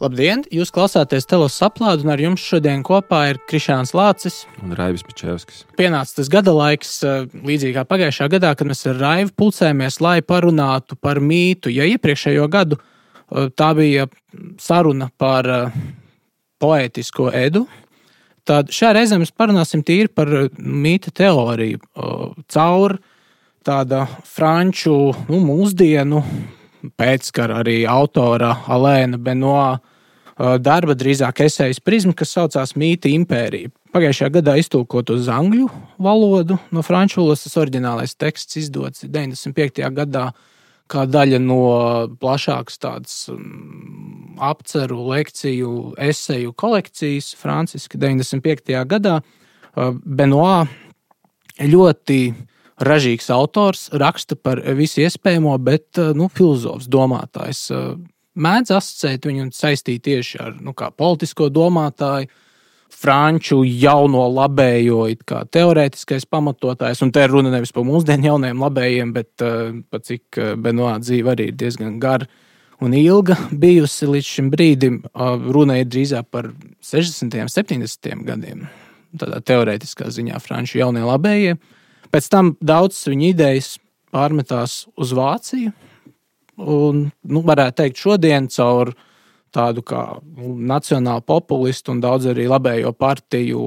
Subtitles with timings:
[0.00, 0.46] Labdien!
[0.48, 5.66] Jūs klausāties telos saplādu, un ar jums šodien kopā ir Krišāns Lācis un Raivis Pičevskis.
[5.76, 10.22] Pienācis tas gada laiks, eh, līdzīgi kā pagājušā gadā, kad mēs ar Raivu pulcējamies, lai
[10.24, 11.68] parunātu par mītu.
[11.68, 14.06] Ja iepriekšējo gadu eh, tā bija
[14.56, 15.76] saruna par eh,
[16.64, 17.66] poētisko edu,
[18.48, 21.76] tad šajā reizē mēs parunāsim tīri par mīta teoriju
[22.48, 22.96] caur
[23.60, 24.96] tāda franču
[25.28, 26.24] nu, mūsdienu
[27.00, 29.78] pēckara arī autora Alēna Benoā
[30.60, 33.70] darba, drīzāk esejas prizma, kas saucās Mīta impērija.
[33.92, 35.66] Pagājušajā gadā iztulkot uz angļu
[36.00, 39.82] valodu no franču valodas, tas oriģinālais teksts izdots 95.
[39.96, 40.30] gadā
[40.90, 41.60] kā daļa no
[42.22, 43.16] plašākas tādas
[44.40, 48.80] apceru, lekciju, eseju kolekcijas, Franciska 95.
[48.90, 49.20] gadā.
[50.02, 50.64] Benoā
[51.60, 52.20] ļoti
[52.80, 57.68] ražīgs autors, raksta par visu iespējamo, bet nu, filozofs, domātājs
[58.40, 62.30] mēdz asociēt viņu saistīt tieši ar nu, politisko domātāju,
[63.00, 65.04] franču jauno labējo
[65.54, 67.02] teorētiskais pamatotājs.
[67.04, 70.98] Un te ir runa nevis par mūsdienu jauniem labējiem, bet uh, par cik uh, Benoā
[71.02, 72.28] dzīve arī ir diezgan gara
[72.82, 75.02] un ilga bijusi līdz šim brīdim.
[75.54, 76.50] Runa ir drīzāk par
[76.84, 77.36] 60.
[77.44, 78.14] un 70.
[78.26, 78.64] gadiem.
[79.20, 81.58] Tādā teorētiskā ziņā franču jaunie labējie.
[82.10, 83.76] Pēc tam daudzas viņa idejas
[84.10, 85.72] pārmetās uz Vāciju,
[86.60, 88.92] Un, nu, varētu teikt, šodien caur
[89.54, 90.02] tādu kā
[90.70, 93.64] nacionālu populistu un daudz arī labējo partiju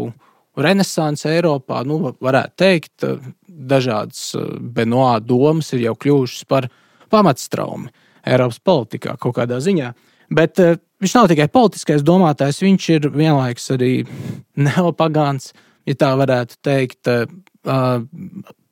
[0.59, 3.05] renesansi Eiropā, nu, varētu teikt,
[3.47, 6.69] dažādas eh, Benoā domas ir jau kļuvušas par
[7.13, 7.89] pamatstraumi
[8.29, 9.91] Eiropas politikā kaut kādā ziņā.
[10.33, 13.91] Bet uh, viņš nav tikai politiskais domātājs, viņš ir vienlaikus arī
[14.65, 15.51] neopagāns,
[15.85, 17.09] ja tā varētu teikt,
[17.67, 18.03] uh,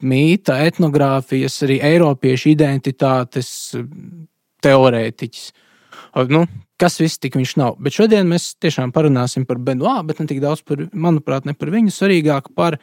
[0.02, 3.52] mīta, etnogrāfijas, arī Eiropiešu identitātes
[4.66, 5.52] teorētiķis.
[6.31, 6.46] Nu,
[6.81, 7.78] kas viss tik viņš nav.
[7.81, 11.72] Bet šodien mēs tiešām parunāsim par Benoā, bet ne tik daudz par, manuprāt, ne par
[11.74, 12.79] viņu, svarīgāk par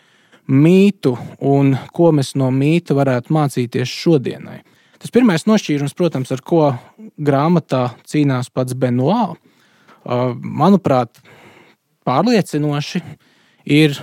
[0.49, 1.13] mītu
[1.45, 4.63] un ko mēs no mīta varētu mācīties šodienai.
[4.99, 6.73] Tas pirmais nošķīrums, protams, ar ko
[7.23, 9.37] grāmatā cīnās pats Benoā,
[10.43, 11.21] manuprāt,
[12.09, 13.03] pārliecinoši
[13.69, 13.99] ir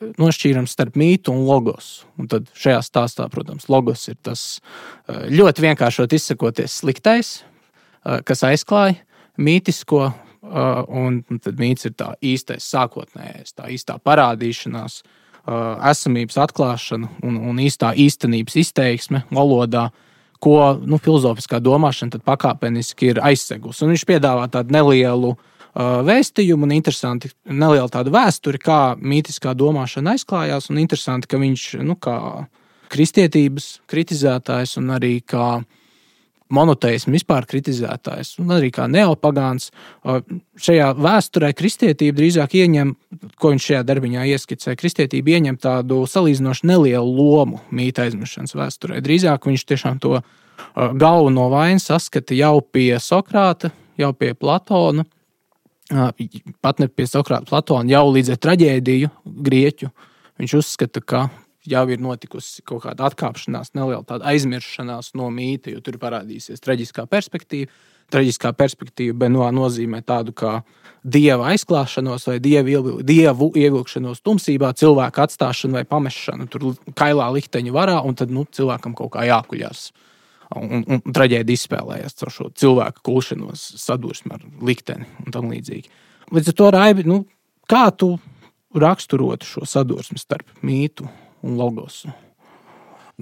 [0.00, 2.02] nošķīrums starp mītu un logos.
[2.20, 7.32] Un tad šajā stāstā, protams, logos ir tas eh, ļoti vienkāršot izsakoties sliktais,
[8.04, 8.98] eh, kas aizklāja
[9.40, 15.02] mītisko, eh, un tad mīts ir tā īstais sākotnējais, tā īstā parādīšanās,
[15.42, 19.88] esamības atklāšana un, un īstā īstenības izteiksme valodā.
[20.38, 23.82] Ko nu, filozofiskā domāšana pakāpeniski ir aizsegusi.
[23.82, 30.16] Un viņš piedāvā tādu nelielu Uh, vēstījumu un interesanti neliela tāda vēsture, kā mītiskā domāšana
[30.16, 30.68] aizklājās.
[30.70, 32.16] Un interesanti, ka viņš nu, kā
[32.92, 35.62] kristietības kritizētājs un arī kā
[36.52, 39.70] monoteismu vispār kritizētājs, un arī kā neopagāns.
[40.60, 42.92] Šajā vēsturē kristietība drīzāk ieņem,
[43.40, 49.00] ko viņš šajā darbiņā ieskicē, kristietība ieņem tādu salīdzinoši nelielu lomu mītā aizmirstības vēsturē.
[49.04, 50.20] Drīzāk viņš tiešām to
[50.76, 55.06] galveno vainu saskata jau pie Sokrāta, jau pie Platona
[56.62, 59.12] pat ne pie Sokrāta Platona, jau līdz ar traģēdiju
[59.46, 59.90] grieķu.
[60.40, 61.22] Viņš uzskata, ka
[61.68, 67.70] jau ir notikusi kaut kāda atkāpšanās, neliela aizmiršanās no mīta, jo tur parādīsies traģiskā perspektīva.
[68.12, 70.58] Traģiskā perspektīva Benoā nozīmē tādu kā
[71.00, 78.02] dieva aizklāšanos vai dievu, dievu ievilkšanos tumsībā, cilvēku atstāšanu vai pamešanu tur kailā likteņa varā,
[78.04, 79.86] un tad nu, cilvēkam kaut kā jākuļās.
[79.88, 80.11] Uh,
[80.58, 85.90] un, un traģēdija izspēlējās ar šo cilvēku kulšanos, sadursmi ar likteni un tam līdzīgi.
[86.32, 87.22] Līdz ar to Raibi, nu,
[87.68, 88.14] kā tu
[88.74, 91.08] raksturotu šo sadursmi starp mītu
[91.44, 92.12] un logosu?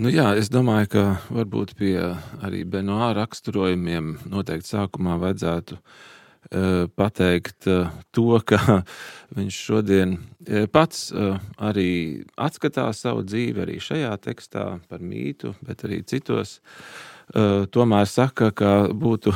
[0.00, 1.04] Nu jā, es domāju, ka
[1.34, 1.96] varbūt pie
[2.40, 8.80] arī Benoā raksturojumiem noteikti sākumā vajadzētu uh, pateikt uh, to, ka
[9.36, 11.10] viņš šodien uh, pats
[11.58, 11.90] arī
[12.38, 18.70] atskatās savu dzīvi arī šajā tekstā par mītu, bet arī citos Eh, tomēr saka, ka
[18.90, 19.32] būtu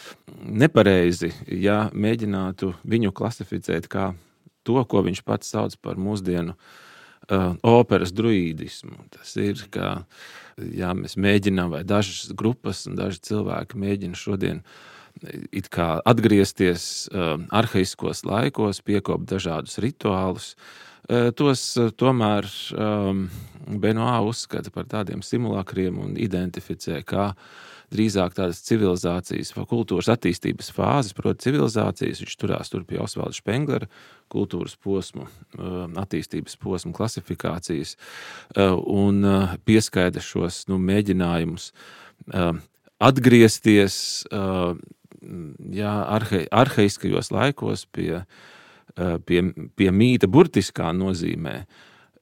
[0.62, 4.12] nepareizi, ja mēģinātu viņu klasificēt kā
[4.68, 9.08] to, ko viņš pats sauc par mūsdienu uh, operas druīdismu.
[9.14, 10.02] Tas ir, ka
[10.58, 14.62] ja mēs mēģinām, vai dažas grupas un daži cilvēki mēģina šodien
[15.18, 23.24] atgriezties uh, arhaiskos laikos, piekopt dažādus rituālus, uh, tos eh, tomēr um,
[23.80, 27.30] Benoā uzskata par tādiem simulakriem un identificē kā
[27.92, 32.20] drīzāk tādas civilizācijas vai kultūras attīstības fāzes, proti, civilizācijas.
[32.20, 33.88] Viņš turās tur pie Osvalda Špenglera
[34.28, 35.24] kultūras posmu,
[35.56, 39.24] ehm, attīstības posmu klasifikācijas eh, un
[39.64, 41.70] pieskaida šos nu, mēģinājumus
[42.34, 42.60] ehm,
[43.00, 43.96] atgriezties
[44.28, 48.24] jā, arhe, arheiskajos laikos pie,
[49.26, 49.42] pie,
[49.76, 51.62] pie mīta burtiskā nozīmē.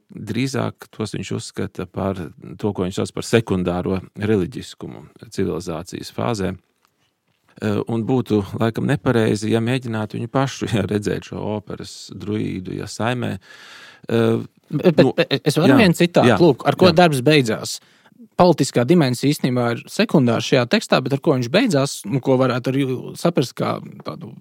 [0.06, 2.20] Drīzāk tos viņš uzskata par
[2.60, 6.52] to, ko viņš sauc par sekundāro reliģiskumu civilizācijas fāzē.
[7.88, 13.38] Un būtu laikam nepareizi, ja mēģinātu viņu pašu ja redzēt šo operas druīdu, ja saimē.
[14.06, 16.96] Bet, nu, bet es varu vienu citātu, lūk, ar ko jā.
[17.00, 17.78] darbs beidzās.
[18.36, 22.72] Politiskā dimensija īstenībā ir sekundāra šajā tekstā, bet ar ko viņš beidzās, un ko varētu
[22.72, 22.84] arī
[23.16, 24.34] saprast kā tādu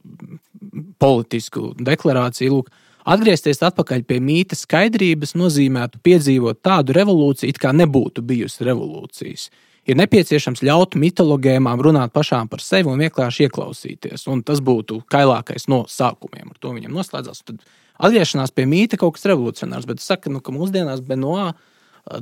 [1.01, 2.57] politisku deklarāciju.
[2.57, 2.73] Lūk,
[3.05, 9.43] Atgriezties atpakaļ pie mītnes skaidrības nozīmētu piedzīvot tādu revolūciju, it kā nebūtu bijusi revolūcijas.
[9.85, 14.25] Ir nepieciešams ļaut mitologēmām runāt pašām par sevi un vienkārši ieklausīties.
[14.33, 16.49] Un tas būtu kailākais no sākumiem.
[16.49, 17.43] Ar to viņam noslēdzās.
[17.45, 17.61] Tad
[18.01, 21.51] atgriešanās pie mītnes kaut kas revolucionārs, bet es saku, nu, ka mūsdienās Benoā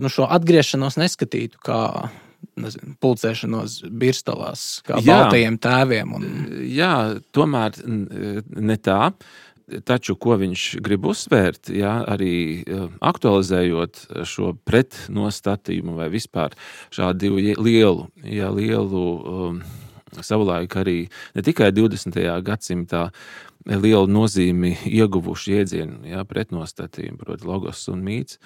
[0.03, 1.79] nu, šo atgriešanos neskatītu kā
[2.59, 6.13] nezinu, pulcēšanos birstalās, kā jā, baltajiem tēviem.
[6.17, 6.27] Un...
[6.69, 6.93] Jā,
[7.35, 9.13] tomēr ne tā.
[9.87, 16.51] Taču, ko viņš grib uzsvērt, jā, arī e, aktualizējot šo pretnostatījumu vai vispār
[16.93, 19.61] šādu lielu, jā, lielu um,
[20.19, 20.97] savulaik arī
[21.33, 22.19] ne tikai 20.
[22.43, 23.07] gadsimtā
[23.65, 28.39] lielu nozīmi ieguvuši jēdzienu, jā, pretnostatījumu, proti, logos un mīts.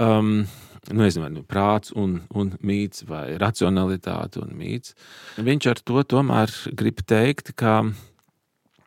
[0.00, 0.46] Um,
[0.92, 4.94] nu, nezinu, nu prāts un, un mīts, vai racionalitāte un mīts.
[5.36, 7.80] Viņš ar to tomēr grib teikt, ka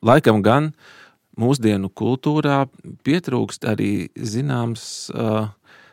[0.06, 0.72] laikam gan
[1.40, 2.64] mūsdienu kultūrā
[3.06, 5.52] pietrūkst arī zināms uh,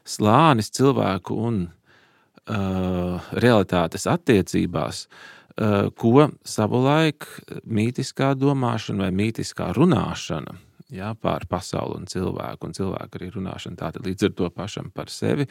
[0.08, 7.28] slānis cilvēku un uh, realitātes attiecībās, uh, ko savulaik
[7.64, 10.58] mītiskā domāšana vai mītiskā runāšana
[10.94, 13.78] ja, pār pasauli un cilvēku, un cilvēku arī runāšanu.
[13.80, 15.48] Tātad līdz ar to pašam par sevi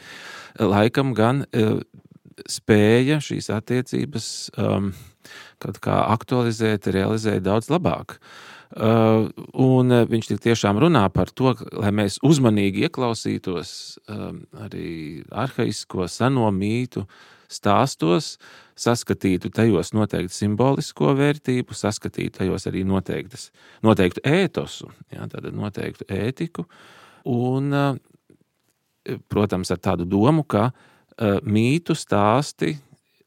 [0.58, 1.78] laikam gan uh,
[2.48, 4.28] spēja šīs attiecības
[4.60, 4.92] um,
[5.62, 8.18] kaut kā aktualizēt, realizēt daudz labāk.
[8.68, 13.70] Uh, un viņš tiešām runā par to, lai mēs uzmanīgi ieklausītos
[14.12, 17.06] um, arī arhaisko seno mītu
[17.48, 18.36] stāstos,
[18.78, 23.48] saskatītu tajos noteikti simbolisko vērtību, saskatītu tajos arī noteiktas,
[23.86, 26.66] noteiktu ētosu, jā, tātad noteiktu ētiku,
[27.32, 32.76] un, eh, protams, ar tādu domu, ka eh, mītu stāsti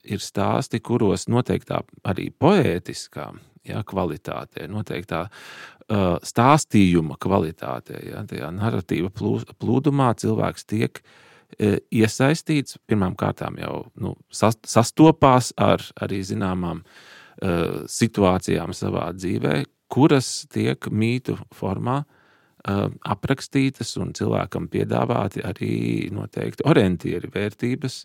[0.03, 3.27] ir stāsti, kuros noteiktā arī poētiskā
[3.69, 11.11] ja, kvalitātē, noteiktā uh, stāstījuma kvalitātē, ja, tajā narratīva plūdumā cilvēks tiek uh,
[11.59, 12.77] E, iesaistīts.
[12.87, 19.55] Pirmkārt, jau nu, sastopās ar arī zināmām uh, situācijām savā dzīvē,
[19.91, 25.73] kuras tiek mītu formā uh, aprakstītas un cilvēkam piedāvāti arī
[26.13, 28.03] noteikti orientieri, vērtības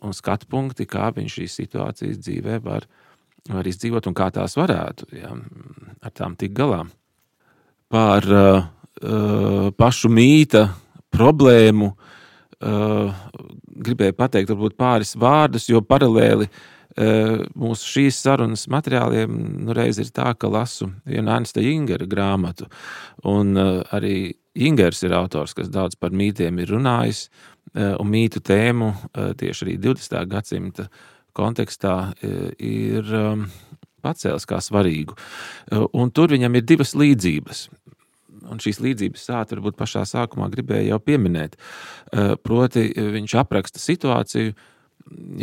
[0.00, 2.86] un skatu punkti, kā viņš šīs situācijas dzīvē var,
[3.50, 5.34] var izdzīvot un kā tās varētu ja,
[6.00, 6.84] ar tām tikt galā.
[7.90, 8.64] Par uh,
[9.76, 10.68] pašu mīta
[11.10, 12.16] problēmu uh,
[12.64, 13.14] uh,
[13.84, 20.12] gribēju pateikt varbūt pāris vārdus, jo paralēli uh, mūsu šīs sarunas materiāliem nu, reiz ir
[20.14, 22.68] tā, ka lasu vienu Ernsta Ingera grāmatu.
[23.28, 28.42] Un uh, arī Ingers ir autors, kas daudz par mītiem ir runājis, uh, un mītu
[28.42, 30.20] tēmu uh, tieši arī 20.
[30.30, 30.88] gadsimta
[31.36, 33.46] kontekstā uh, ir um,
[34.00, 35.12] pacēlis kā svarīgu.
[35.92, 37.66] Un tur viņam ir divas līdzības
[38.48, 41.56] un šīs līdzības sāta varbūt pašā sākumā gribēja jau pieminēt.
[42.12, 44.54] Eh, proti, viņš apraksta situāciju,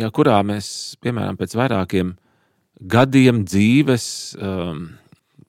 [0.00, 2.16] ja, kurā mēs, piemēram, pēc vairākiem
[2.78, 4.06] gadiem dzīves,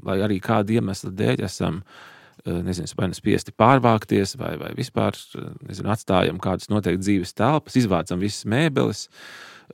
[0.03, 5.17] vai arī kāda iemesla dēļ esam eh, nezinu, vai nu spiesti pārvākties, vai, vai vispār
[5.67, 9.07] nezinu, atstājam kādas noteikti dzīves telpas, izvācam visas mēbeles,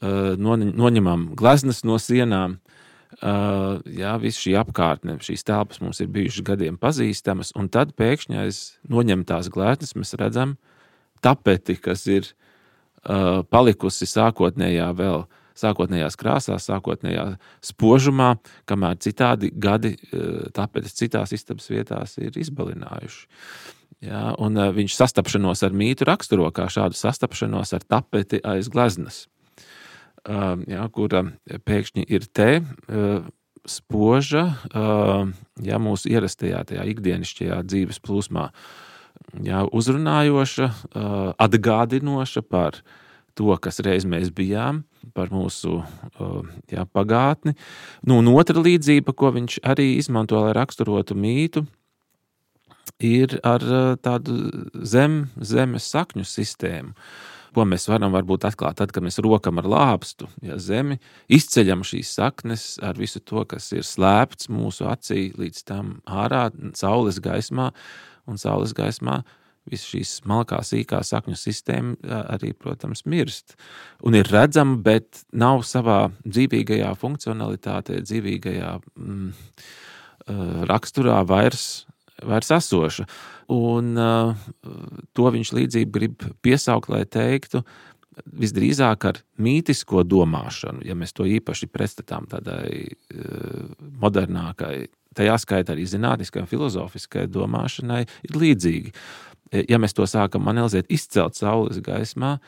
[0.02, 2.60] eh, noņemam gleznas no sienām,
[3.24, 8.40] Uh, jā, viss šī apkārtne, šīs telpas mums ir bijušas gadiem pazīstamas, un tad pēkšņi
[8.42, 8.58] aiz
[8.92, 10.58] noņemtās glētnes mēs redzam
[11.24, 15.24] tapeti, kas ir uh, palikusi sākotnējā vēl.
[15.56, 17.24] Sākotnējās krāsās, sākotnējā
[17.64, 18.34] spožumā,
[18.68, 23.22] kamēr citādi gadi uh, tapetes citās istabas vietās ir izbalinājuši.
[24.04, 29.24] Jā, un uh, viņš sastapšanos ar mītu raksturo kā šādu sastapšanos ar tapeti aiz gleznas
[30.26, 32.50] jā, kura pēkšņi ir te
[33.66, 34.44] spoža
[35.66, 38.50] jā, mūsu ierastajā, tajā ikdienišķajā dzīves plūsmā.
[39.46, 40.68] Jā, uzrunājoša,
[41.42, 42.82] atgādinoša par
[43.36, 44.84] to, kas reiz mēs bijām,
[45.16, 45.82] par mūsu
[46.72, 47.56] jā, pagātni.
[48.06, 51.66] Nu, un otra līdzība, ko viņš arī izmanto, lai raksturotu mītu,
[53.04, 53.66] ir ar
[54.04, 54.38] tādu
[54.88, 56.96] zem, zemes sakņu sistēmu.
[57.56, 61.00] Ko mēs varam varbūt atklāt tad, kad mēs rokam ar lāpstu ja, zemi,
[61.32, 67.22] izceļam šīs saknes ar visu to, kas ir slēpts mūsu acī līdz tam ārā, saules
[67.24, 67.72] gaismā
[68.30, 69.24] un saules gaismā.
[69.66, 73.56] Visas šīs smalkā, sīkā sakņu sistēma arī, protams, mirst.
[74.06, 79.32] Un ir redzama, bet nav savā dzīvīgajā funkcionalitātē, dzīvīgajā mm,
[80.70, 81.88] raksturā vairs,
[82.24, 83.08] vairs esoša.
[83.54, 84.48] Un uh,
[85.14, 87.64] to viņš līdzību grib piesaukt, lai teiktu,
[88.40, 93.66] visdrīzāk ar mītisko domāšanu, ja mēs to īpaši pretstatām tādai uh,
[94.02, 98.94] modernākai, tajā skaitā arī zinātniskai un filozofiskai domāšanai, ir līdzīgi.
[99.70, 102.40] Ja mēs to sākam analizēt, izcelt saules gaismā,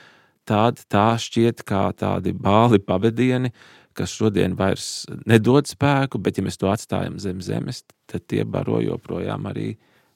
[0.49, 3.53] tad tā šķiet kā tādi bāli pavadieni,
[3.97, 8.79] kas šodien vairs nedod spēku, bet ja mēs to atstājam zem zemes, tad tie baro
[8.83, 9.71] joprojām arī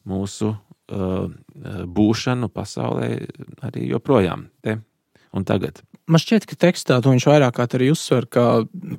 [0.10, 0.54] mūsu
[0.92, 1.30] Uh,
[1.88, 3.14] būšanu pasaulē
[3.64, 4.74] arī joprojām te
[5.32, 5.78] un tagad.
[6.12, 8.44] Man šķiet, ka tekstā to viņš vairāk kā arī uzsver, ka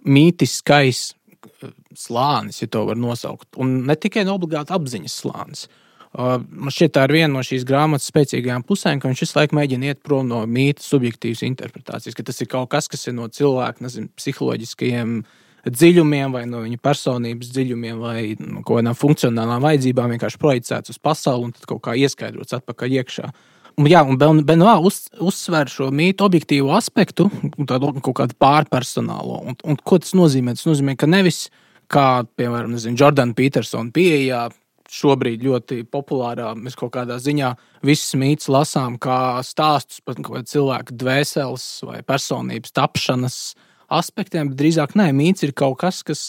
[0.09, 5.67] mītiskais uh, slānis, ja to var nosaukt, un ne tikai obligāti apziņas slānis.
[5.67, 5.82] Uh,
[6.17, 9.93] man šķiet, tā ir viena no šīs grāmatas spēcīgajām pusēm, ka viņš visu laiku mēģina
[9.93, 13.85] iet prom no mītnes, subjektīvas interpretācijas, ka tas ir kaut kas, kas ir no cilvēka
[13.87, 15.23] nezinu, psiholoģiskajiem
[15.63, 21.01] dziļumiem, vai no viņa personības dziļumiem, vai no kaut kādām funkcionālām vajadzībām vienkārši projicēts uz
[21.01, 23.33] pasauli un tad kaut kā ieskaidrots atpakaļ iekšā.
[23.81, 27.31] Un, jā, un Benoā uz, uzsver šo mītu objektīvu aspektu,
[27.71, 29.39] tādu kaut kādu pārpersonālo.
[29.49, 30.59] Un, un ko tas nozīmē?
[30.59, 31.47] Tas nozīmē, ka nevis
[31.93, 34.51] kā, piemēram, Jordana Petersona pieejā,
[34.93, 36.53] šobrīd ļoti populārā.
[36.59, 37.55] Mēs kaut kādā ziņā
[37.87, 43.39] visus mītus lasām kā stāstus par cilvēku dvēseles vai personības tapšanas
[43.93, 46.25] aspektiem, bet drīzāk nē, mīts ir kaut kas, kas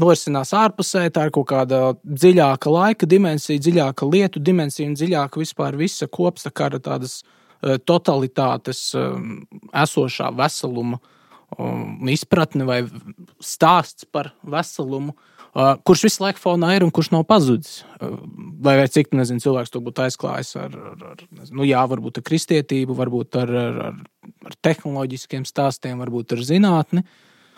[0.00, 1.06] norisinās ārpusē.
[1.12, 6.80] Tā ir kaut kāda dziļāka laika dimensija, dziļāka lietu dimensija un dziļāka vispār visa kopsakara
[6.82, 9.14] tādas eh, totalitātes eh,
[9.84, 11.00] esošā veseluma
[11.56, 12.82] um, izpratne vai
[13.40, 15.16] stāsts par veselumu.
[15.16, 17.78] Uh, kurš visu laiku fonā ir un kurš nav pazudis.
[17.96, 18.18] Uh,
[18.60, 22.26] vai, vai cik nezinu, cilvēks to būtu aizklājis ar, ar, ar nu, jā, varbūt ar
[22.26, 24.02] kristietību, varbūt ar, ar, ar,
[24.50, 27.04] ar tehnoloģiskiem stāstiem, varbūt ar zinātni.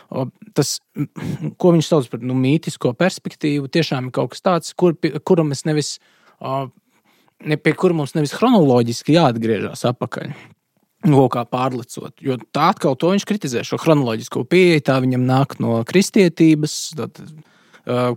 [0.08, 0.76] Uh, tas,
[1.60, 4.94] ko viņš sauc par nu, mītisko perspektīvu, tiešām ir kaut kas tāds, kur,
[5.26, 5.96] kuram mēs nevis,
[6.38, 10.32] ne, pie kura mums nevis chronoloģiski jāatgriežas atpakaļ.
[11.02, 12.16] Kaut kā pārlecot.
[12.22, 14.82] Jo tā atkal to viņš kritizē, šo chronoloģisko pieeju.
[14.82, 16.74] Tā viņam nāk no kristietības.
[16.98, 17.20] Tad,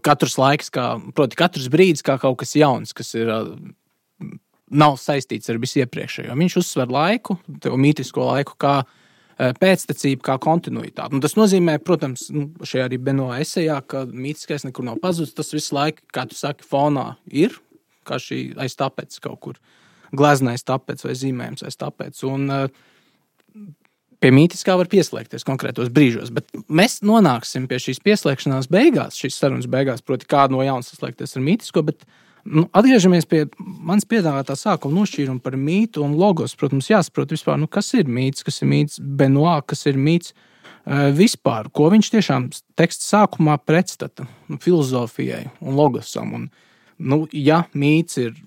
[0.03, 0.85] katrs laiks, kā,
[1.15, 3.31] proti, katrs brīdis kā kaut kas jauns, kas ir.
[3.31, 4.33] Eh,
[4.71, 6.31] nav saistīts ar visu iepriekšējo.
[6.39, 11.17] Viņš uzsver laiku, to mītisko laiku, kā eh, pēctecību, kā kontinuitāti.
[11.17, 15.35] Un tas nozīmē, protams, nu, šajā arī Benoā esejā, ka mītiskais nekur nav pazudis.
[15.35, 17.57] Tas visu laiku, kā tu saki, fonā ir,
[18.07, 19.59] kā šī aiz tāpēc kaut kur
[20.15, 22.23] gleznais tāpēc vai zīmējums aiz tāpēc.
[22.31, 22.47] Un,
[24.21, 29.69] pie mītiskā var pieslēgties konkrētos brīžos, bet mēs nonāksim pie šīs pieslēgšanās beigās, šīs sarunas
[29.71, 31.83] beigās, proti, kādu no jauna saslēgties ar mītisko.
[31.87, 32.05] Bet,
[32.45, 36.55] nu, atgriežamies pie manas piedāvātā sākuma nošķīruma par mītu un logos.
[36.59, 41.09] Protams, jāsaprot, vispār, nu, kas ir mīts, kas ir mīts Benoā, kas ir mīts uh,
[41.17, 42.49] vispār, ko viņš tiešām
[42.79, 46.35] teksta sākumā pretstata nu, filozofijai un logosam.
[46.37, 46.49] Un,
[47.01, 48.37] nu, ja mīts ir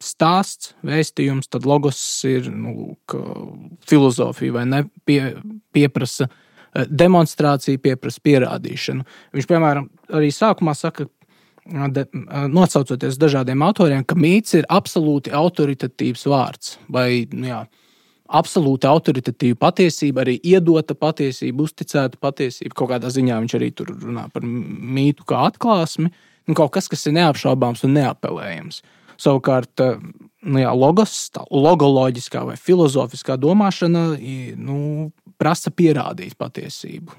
[0.00, 2.94] stāsts, vēstījums, tad logos ir nu,
[3.88, 5.20] filozofija vai ne, pie,
[5.76, 9.06] pieprasa eh, demonstrāciju, pieprasa pierādīšanu.
[9.36, 11.06] Viņš, piemēram, arī sākumā saka,
[11.66, 12.06] de,
[12.50, 16.78] nosaucoties dažādiem autoriem, ka mīts ir absolūti autoritatīvs vārds.
[16.88, 17.60] Vai, nu, jā,
[18.40, 22.76] absolūti autoritatīva patiesība, arī iedota patiesība, uzticēta patiesība.
[22.78, 26.08] Kaut kādā ziņā viņš arī tur runā par mītu kā atklāsmi,
[26.48, 28.80] nu, kaut kas, kas ir neapšaubāms un neapelējams.
[28.80, 29.98] Uh, Savukārt, eh,
[30.42, 34.04] nu jā, logos, logoloģiskā vai filozofiskā domāšana
[34.56, 34.78] nu,
[35.40, 37.16] prasa pierādīt patiesību.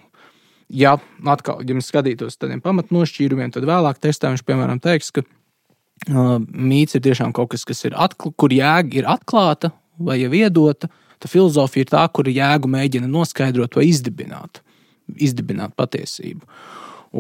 [0.71, 0.95] Ja,
[1.27, 6.37] atkal, ja mēs skatītos uz tādiem pamatnošķīrumiem, tad vēlāk testā viņš, piemēram, teiks, ka uh,
[6.39, 10.87] mīts ir tiešām kaut kas, kas ir atklāts, kur jēga ir atklāta vai jau iedota.
[11.21, 14.63] Tā filozofija ir tā, kur jēgu mēģina noskaidrot vai izdibināt,
[15.11, 16.47] izdibināt patiesību.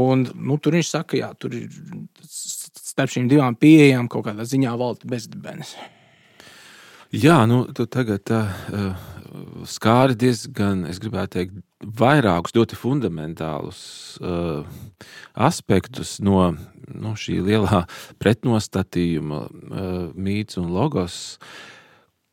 [0.01, 1.67] Un, nu, tur viņš saka, ka tur ir
[2.91, 5.75] starp šīm divām pieejām kaut kādā ziņā valda bezdibenis.
[7.11, 8.93] Jā, nu, tu tagad uh,
[9.67, 11.57] skāri diezgan, es gribētu teikt,
[11.99, 13.81] vairākus ļoti fundamentālus
[14.23, 14.63] uh,
[15.35, 16.53] aspektus no,
[16.87, 17.83] no šī lielā
[18.21, 21.17] pretnostatījuma, uh, mīts un logos,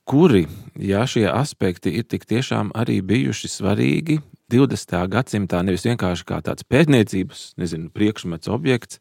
[0.09, 0.47] kuri,
[0.79, 4.21] ja šie aspekti ir tik tiešām arī bijuši svarīgi
[4.53, 4.95] 20.
[5.13, 9.01] gadsimtā nevis vienkārši kā tāds pētniecības, nezinu, priekšmets, objekts,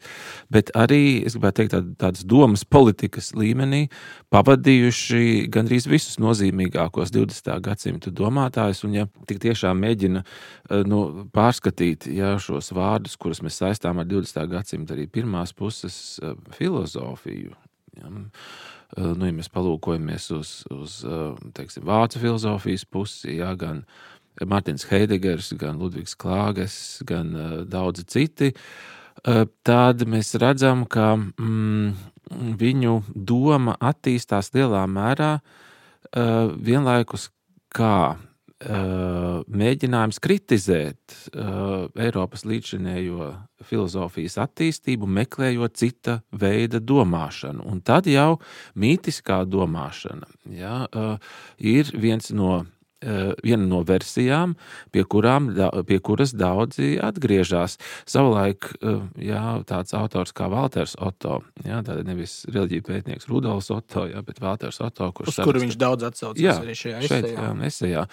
[0.51, 3.85] bet arī, es gribētu teikt, tād, tādas domas politikas līmenī
[4.33, 7.53] pavadījuši gandrīz visus nozīmīgākos 20.
[7.63, 8.83] gadsimta domātājus.
[8.87, 14.09] Un, ja tik tiešām mēģina eh, nu, pārskatīt ja, šos vārdus, kurus mēs saistām ar
[14.09, 14.43] 20.
[14.51, 17.55] gadsimta arī pirmās puses eh, filozofiju.
[17.97, 20.99] Ja, eh, nu, ja mēs palūkojamies uz, uz
[21.55, 23.85] teiksim, vācu filozofijas pusi, ja, gan
[24.45, 26.77] Mārtiņš Heidegers, gan Ludvigs Klāges,
[27.07, 31.95] gan uh, daudzi citi, uh, tad mēs redzam, ka mm,
[32.59, 37.29] viņu doma attīstās lielā mērā uh, vienlaikus
[37.73, 43.31] kā uh, mēģinājums kritizēt uh, Eiropas līdzinējo
[43.67, 47.65] filozofijas attīstību, meklējot cita veida domāšanu.
[47.67, 48.37] Un tad jau
[48.77, 51.17] mītiskā domāšana ja, uh,
[51.57, 52.65] ir viens no
[53.43, 54.55] viena no versijām,
[54.93, 55.51] pie, kurām,
[55.85, 57.77] pie kuras daudzi atgriežas.
[58.09, 64.23] Savulaik eh, jā, tāds autors kā Walters Otto, jā, nevis reliģija pētnieks Rudolfs Otto, jā,
[64.25, 67.45] bet Walters Otto, kurš Uz kuru viņš daudz atsaucas arī šajā šeit, esejā.
[67.45, 68.05] Jā, esejā,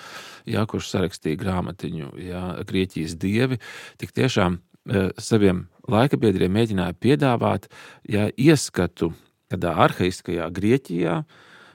[0.57, 3.61] jā, kurš sarakstīja grāmatiņu jā, Grieķijas dievi,
[4.03, 7.71] tik tiešām eh, saviem laikabiedriem mēģināja piedāvāt
[8.09, 9.15] jā, ieskatu
[9.53, 11.23] tādā arhaiskajā Grieķijā,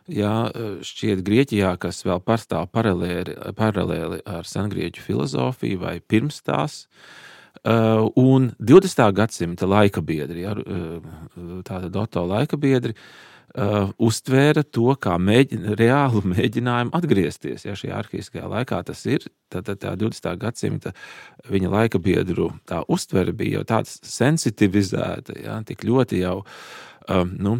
[0.09, 0.33] Jā,
[0.85, 6.85] šķiet, Grieķijā, kas vēl pastāv paralēli, paralēli ar sengrieķu filozofiju vai pirms tās,
[8.17, 9.03] un 20.
[9.13, 10.55] gadsimta laika biedri, jā,
[11.67, 17.65] tātad Doto laika biedri, uh, uztvēra to kā mēģin, reālu mēģinājumu atgriezties.
[17.65, 20.33] Ja šajā arhīskajā laikā tas ir, tad, tad tā 20.
[20.41, 20.93] gadsimta
[21.49, 27.57] viņa laika biedru tā uztvere bija jau tāda sensitivizēta, ja, tik ļoti jau um, nu,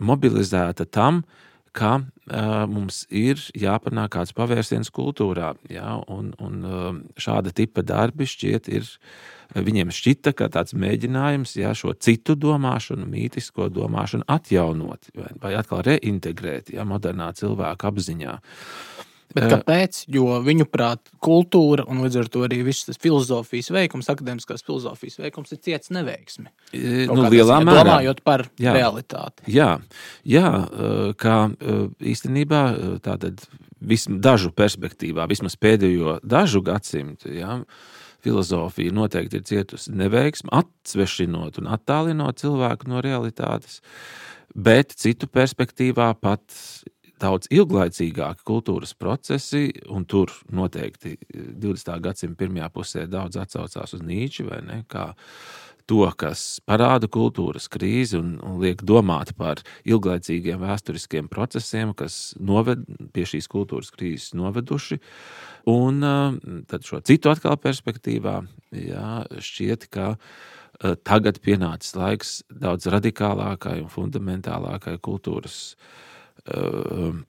[0.00, 1.44] mobilizēta tam, uh,
[1.76, 5.54] ka uh, mums ir jāpanāk kāds pavērsiens kultūrā.
[5.72, 8.94] Ja, un, un uh, šāda tipa darbi šķiet ir.
[9.48, 15.80] Viņiem šķita, ka tāds mēģinājums ja, šo citu domāšanu, mītisko domāšanu atjaunot vai, vai atkal
[15.86, 18.34] reintegrēt ja, modernā cilvēka apziņā.
[18.36, 20.00] Uh, Bet kāpēc?
[20.08, 25.18] Jo viņu prāt, kultūra un līdz ar to arī viss tas filozofijas veikums, akadēmiskās filozofijas
[25.20, 26.48] veikums ir ciets neveiksmi.
[27.10, 27.84] Nu, lielā mērā.
[27.84, 29.44] Domājot par jā, realitāti.
[29.52, 29.74] Jā,
[30.24, 30.52] jā,
[31.20, 31.36] kā
[32.00, 32.62] īstenībā
[33.04, 33.44] tātad
[33.78, 37.60] vismaz dažu perspektīvā, vismaz pēdējo dažu gadsimtu, jā,
[38.24, 43.82] filozofija noteikti ir cietusi neveiksmi, atsvešinot un attālinot cilvēku no realitātes,
[44.56, 46.48] bet citu perspektīvā pat
[47.22, 51.94] daudz ilglaicīgāki kultūras procesi, un tur noteikti 20.
[52.04, 54.82] gadsimta pirmajā pusē daudz atsaucās uz Nīču vai ne?
[54.90, 55.12] Kā
[55.88, 62.84] to, kas parāda kultūras krīzi un, un liek domāt par ilglaicīgiem vēsturiskiem procesiem, kas noved
[63.14, 65.00] pie šīs kultūras krīzes noveduši.
[65.72, 66.04] Un
[66.68, 68.40] tad šo citu atkal perspektīvā
[68.76, 69.08] jā,
[69.44, 70.14] šķiet, ka
[71.08, 76.07] tagad pienācis laiks daudz radikālākai un fundamentālākai kultūras Um,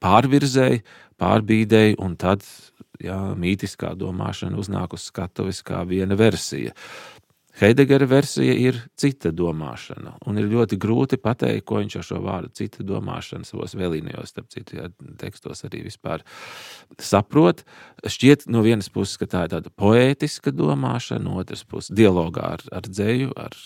[0.03, 0.83] pārvirzēji,
[1.19, 2.45] pārbīdēji, un tad
[3.03, 6.75] jā, mītiskā domāšana uznāk uz skatuves kā viena versija.
[7.59, 12.53] Heidegera versija ir cita domāšana, un ir ļoti grūti pateikt, ko viņš ar šo vārdu
[12.55, 14.87] cita domāšana savos vēlīnijos, starp citu, ja,
[15.19, 16.23] tekstos arī vispār
[17.03, 17.65] saprot.
[18.07, 22.63] Šķiet no vienas puses, ka tā ir tāda poētiska domāšana, no otras puses dialogā ar,
[22.79, 23.57] ar dzēju, ar,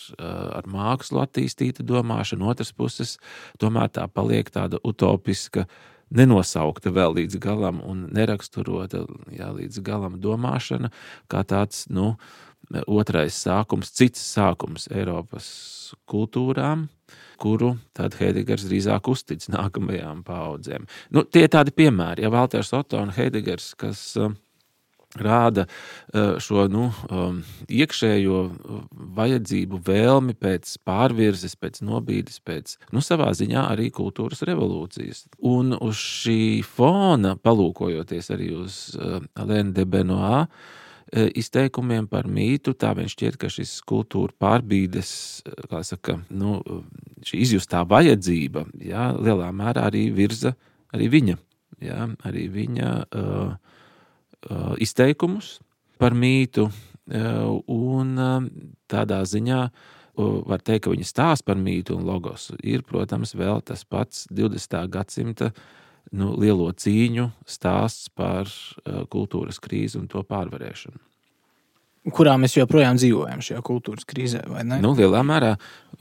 [0.58, 3.20] ar mākslu attīstīta domāšana, no otras puses
[3.62, 5.68] tomēr tā paliek tāda utopiska
[6.14, 9.04] nenosaukta vēl līdz galam un neraksturota
[9.34, 10.92] jā, līdz galam domāšana,
[11.32, 12.14] kā tāds, nu,
[12.88, 15.48] otrais sākums, cits sākums Eiropas
[16.10, 16.88] kultūrām,
[17.42, 20.88] kuru tad Heidegers drīzāk uztic nākamajām paudzēm.
[21.14, 24.32] Nu, tie ir tādi piemēri, ja Valters Otto un Heidegers, kas uh,
[25.20, 28.40] rāda uh, šo nu, um, iekšējo
[29.18, 35.28] vajadzību, vēlmi pēc pārvirzes, pēc nobīdes, pēc nu, savā ziņā arī kultūras revolūcijas.
[35.50, 40.46] Un uz šī fona, palūkojoties arī uz uh, Lēnu de Benoā,
[41.14, 42.74] izteikumiem par mītu.
[42.78, 45.12] Tā viņš šķiet, ka šis kultūra pārbīdes,
[45.46, 46.60] e, saka, nu,
[47.28, 50.56] šī izjustā vajadzība, jā, lielā mērā arī virza
[50.94, 51.38] arī viņa,
[51.84, 53.54] jā, arī viņa uh,
[54.50, 55.58] uh, izteikumus
[56.02, 56.70] par mītu.
[57.04, 58.46] Uh, un uh,
[58.88, 63.60] tādā ziņā uh, var teikt, ka viņa stāsta par mītu un logosu ir, protams, vēl
[63.68, 64.78] tas pats 20.
[64.94, 65.66] gadsimta uh,
[66.14, 71.02] nu, lielo cīņu stāsts par uh, kultūras krīzi un to pārvarēšanu.
[72.12, 74.42] kurā mēs joprojām dzīvojam šajā kultūras krīzē.
[74.84, 75.54] Nu, lielā mērā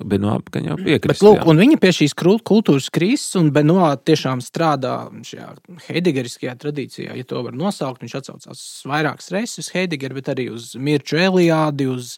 [0.03, 1.23] Benoāta jau piekrīt.
[1.23, 4.97] Viņa pie šīs kultūras krīzes, un Benoāta tiešām strādā
[5.29, 5.53] šajā
[5.87, 8.03] heidegeriskajā tradīcijā, ja to var nosaukt.
[8.03, 12.17] Viņš atsaucās vairākas reizes uz Heidegeru, bet arī uz Mirču Eliādi, uz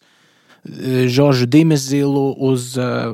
[1.07, 3.13] Žoržu Dimezilu, uz uh,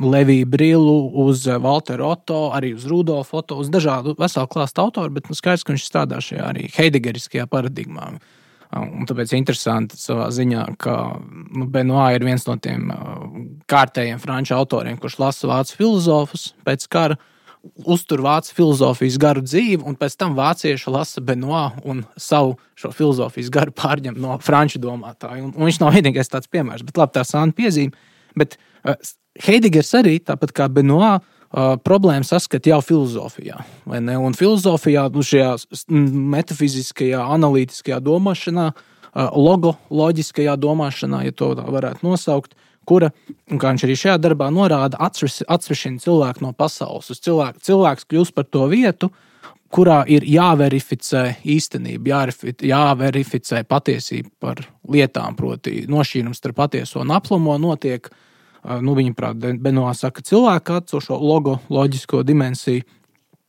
[0.00, 5.12] Leviju Brilu, uz uh, Walteru Otto, arī uz Rudolfu Otto, uz dažādu veselu klāstu autoru,
[5.12, 8.14] bet nu, skaidrs, ka viņš strādā šajā arī heidegeriskajā paradigmā.
[8.76, 13.28] Un tāpēc ir interesanti savā ziņā, ka nu, Benoā ir viens no tiem uh,
[13.68, 17.20] kārtējiem franču autoriem, kurš lasa vācu filozofus pēc kara,
[17.84, 23.50] uztur vācu filozofijas garu dzīvi, un pēc tam vācieši lasa Benoā un savu šo filozofijas
[23.52, 25.48] garu pārņem no franču domātāju.
[25.48, 27.96] Un, un viņš nav vienīgais tāds piemērs, bet labi, tā sāna piezīme.
[28.38, 28.96] Bet uh,
[29.46, 33.62] Heidegers arī, tāpat kā Benoā, uh, problēmu saskata jau filozofijā.
[33.86, 35.56] Un filozofijā, nu, šajā
[36.36, 42.56] metafiziskajā, analītiskajā domāšanā, uh, logo, loģiskajā domāšanā, ja tā varētu nosaukt,
[42.88, 43.10] kura,
[43.50, 47.10] kā viņš arī šajā darbā norāda, atsvešina cilvēku no pasaules.
[47.22, 49.10] Cilvēku, cilvēks kļūst par to vietu,
[49.74, 52.22] kurā ir jāverificē īstenība,
[52.64, 58.22] jāverificē patiesība par lietām, proti, nošķīrums starp patieso un aplamo notiek uh,
[58.82, 62.84] nu, viņaprāt, Benoā saka, cilvēka atcošo logo, loģisko dimensiju.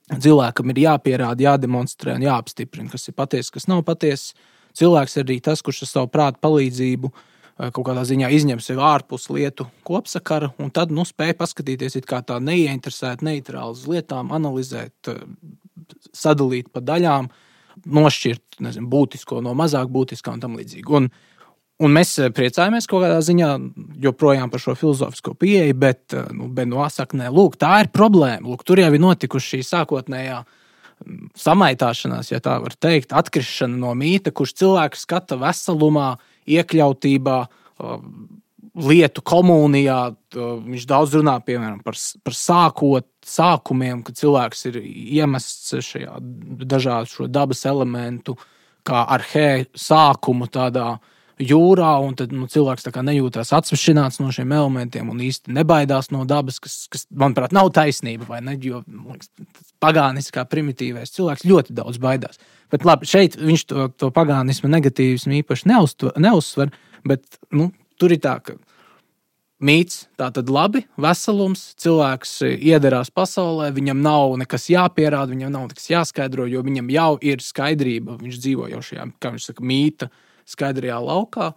[0.08, 4.38] Cilvēkam ir jāpierāda, jādemonstrē un jāapstiprina, kas ir patiesa, kas nav patiesa.
[4.78, 7.12] Cilvēks ir arī tas, kurš ar savu prātu palīdzību
[7.58, 12.38] kaut kādā ziņā izņem sevi ārpus lietu kopsakara, un tad nu, spēj paskatīties kā tā
[12.44, 15.10] neieinteresēta, neitrāla uz lietām, analizēt,
[16.14, 17.32] sadalīt pa daļām,
[17.98, 20.94] nošķirt nezinu, būtisko no mazāk būtiskā un tam līdzīgi.
[20.98, 21.10] Un,
[21.78, 23.48] Un mēs eh, priecājamies kaut kādā ziņā
[24.02, 28.50] joprojām par šo filozofisko pieeju, bet eh, nu, Benoā saka, nē, lūk, tā ir problēma.
[28.50, 33.94] Lūk, tur jau ir notikusi šī sākotnējā mm, samaitāšanās, ja tā var teikt, atkrišana no
[33.98, 36.16] mīta, kurš cilvēks skata veselumā,
[36.48, 37.38] iekļautībā,
[38.78, 40.00] lietu komunijā.
[40.38, 46.18] Viņš daudz runā piemēram, par, par sākot, sākumiem, kad cilvēks ir iemests šajā
[46.64, 48.38] dažādu dabas elementu,
[48.88, 50.94] kā arhē sākumu tādā
[51.42, 56.60] jūrā, un tad nu, cilvēks nejūtas atsvešināts no šiem elementiem un īsti nebaidās no dabas,
[56.64, 58.42] kas, kas manuprāt, nav taisnība.
[58.42, 58.84] Ne, jo
[59.84, 62.42] pagāniskā primitīvais cilvēks ļoti daudz baidās.
[62.74, 66.74] Bet labi, šeit viņš to, to pagānismu negatīvismu īpaši neuztver, neuzsver,
[67.08, 67.70] bet nu,
[68.02, 68.58] tur ir tā, ka
[69.64, 75.90] mīts, tā tad labi, veselums, cilvēks iedarās pasaulē, viņam nav nekas jāpierāda, viņam nav nekas
[75.90, 80.10] jāskaidro, jo viņam jau ir skaidrība, viņš dzīvo jau šajā, kā viņš saka, mītā
[80.48, 81.52] skaidrajā laukā,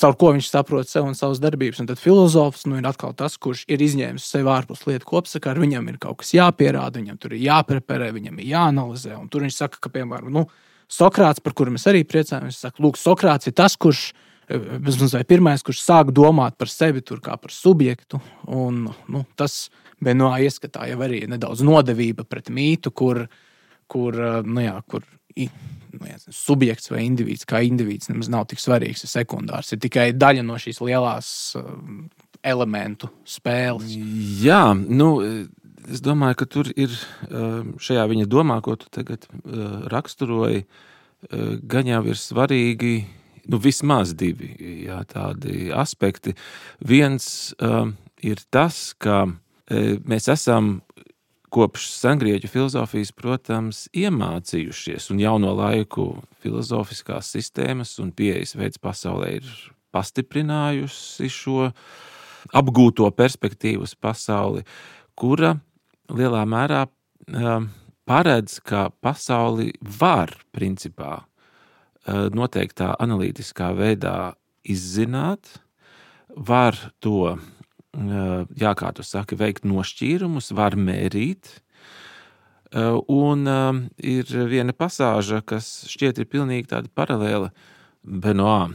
[0.00, 1.82] caur ko viņš saprot sevi un savas darbības.
[1.82, 5.60] Un tad filozofs nu, ir atkal tas, kurš ir izņēmis sevi ārpus lietu kopsakarā.
[5.62, 9.16] Viņam ir kaut kas jāpierāda, viņam tur ir jāpreparē, viņam ir jāanalizē.
[9.18, 10.46] Un tur viņš saka, ka, piemēram, nu,
[10.86, 14.12] Sokrāts, par kuru mēs arī priecājamies, saka, lūk, Sokrāts ir tas, kurš
[14.48, 18.20] ir pirmais, kurš sāk domāt par sevi tur kā par subjektu.
[18.46, 19.66] Un, nu, tas
[20.02, 23.26] Benoā ieskatā jau arī nedaudz nodevība pret mītu, kur,
[23.88, 24.14] kur,
[24.44, 25.02] nu, jā, kur
[26.00, 29.72] nu, jā, subjekts vai indivīds, kā indivīds, nemaz nav tik svarīgs, ir sekundārs.
[29.72, 31.28] Ir tikai daļa no šīs lielās
[31.58, 31.68] uh,
[32.46, 33.94] elementu spēles.
[34.42, 35.10] Jā, nu,
[35.90, 39.28] es domāju, ka tur ir uh, šajā viņa domā, ko tu tagad
[39.92, 40.66] raksturoji,
[41.66, 42.96] gan jau ir svarīgi.
[43.50, 44.50] Nu, vismaz divi
[44.84, 46.34] jā, tādi aspekti.
[46.82, 47.88] Viens uh,
[48.22, 49.24] ir tas, ka
[49.66, 50.76] mēs esam
[51.56, 56.10] kopš sengrieķu filozofijas, protams, iemācījušies, un jauno laiku
[56.44, 59.48] filozofiskās sistēmas un pieejas veids pasaulē ir
[59.96, 61.70] pastiprinājusi šo
[62.56, 64.66] apgūto perspektīvu uz pasauli,
[65.16, 65.54] kura
[66.12, 67.70] lielā mērā um,
[68.06, 74.34] paredz, ka pasauli var principā uh, noteiktā analītiskā veidā
[74.66, 75.56] izzināt,
[76.36, 77.38] var to
[77.96, 81.48] jā, kā tu saki, veikt nošķīrumus, var mērīt.
[82.76, 83.48] Un
[83.96, 87.52] ir viena pasāža, kas šķiet ir pilnīgi tāda paralēla
[88.06, 88.68] Benoā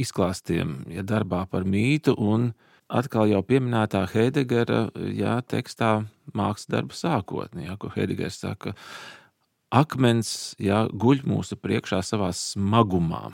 [0.00, 2.52] izklāstiem, ja darbā par mītu, un
[2.92, 6.04] atkal jau pieminētā Heidegera jā, tekstā
[6.34, 8.74] mākslas darba sākotnē, ko Heidegers saka,
[9.72, 13.30] akmens jā, guļ mūsu priekšā savā smagumā.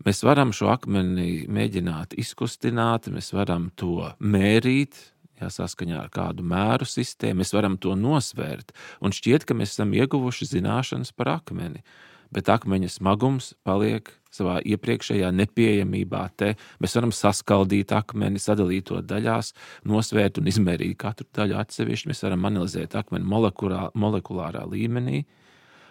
[0.00, 4.96] Mēs varam šo akmeni mēģināt izkustināt, mēs varam to mērīt,
[5.36, 8.72] jā, saskaņā ar kādu mēru sistēmu, mēs varam to nosvērt.
[9.04, 11.84] Un šķiet, ka mēs esam ieguvuši zināšanas par akmeni.
[12.32, 16.22] Bet akmeņa smagums paliek savā iepriekšējā nepieejamībā.
[16.38, 19.52] Te mēs varam saskaldīt akmeni, sadalīt to daļās,
[19.90, 22.12] nosvērt un izmērīt katru daļu atsevišķi.
[22.12, 25.26] Mēs varam analizēt akmeni molekulārā, molekulārā līmenī.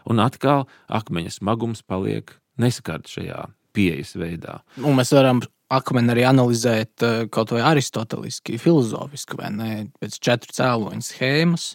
[0.09, 3.43] Un atkal akmeņa smagums paliek neskarts šajā
[3.79, 4.59] pieejas veidā.
[4.83, 9.71] Un mēs varam akmeni arī analizēt eh, kaut vai aristoteliski, filozofiski, vai ne?
[10.01, 11.71] Pēc četru cēloņu schēmas,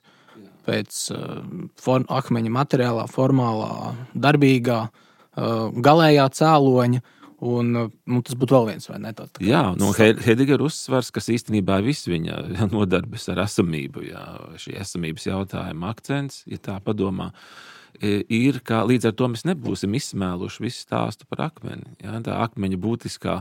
[0.64, 1.42] pēc uh,
[1.76, 7.02] form, akmeņa materiālā, formālā, darbīgā, uh, galējā cēloņa.
[7.44, 9.12] Un, nu, tas būtu vēl viens, vai ne?
[9.12, 14.24] Tā, tā jā, no Heidegera uzsvars, kas īstenībā ir viss viņa nodarbes ar esamību, jā,
[14.62, 17.28] šī esamības jautājuma akcents, ja tā padomā.
[17.28, 21.96] Uh, ir, ka līdz ar to mēs nebūsim izsmēluši visu stāstu par akmeni.
[22.02, 22.18] Ja?
[22.24, 23.40] Tā akmeņa būtiskā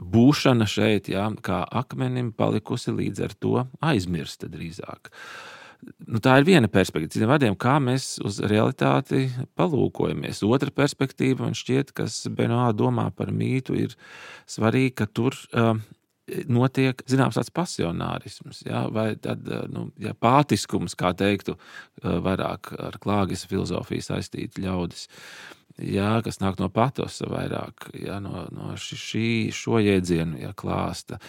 [0.00, 5.12] būšana šeit, ja, kā akmenim, palikusi līdz ar to aizmirsta drīzāk.
[6.04, 7.12] Nu, tā ir viena perspektīva.
[7.14, 10.42] Citiem vārdiem, kā mēs uz realitāti palūkojamies.
[10.44, 13.96] Otra perspektīva, man šķiet, kas Benoā domā par mītu, ir
[14.50, 15.72] svarīga, ka tur uh,
[16.50, 21.56] notiek zināms tāds pasionārisms, ja, vai tad, eh, nu, ja, pātiskums, kā teiktu,
[22.02, 25.08] eh, vairāk ar klāgas filozofiju saistīti ļaudis.
[25.80, 31.20] Jā, kas nāk no patosa vairāk, jā, no, no šī, šo jēdzienu jā, klāsta.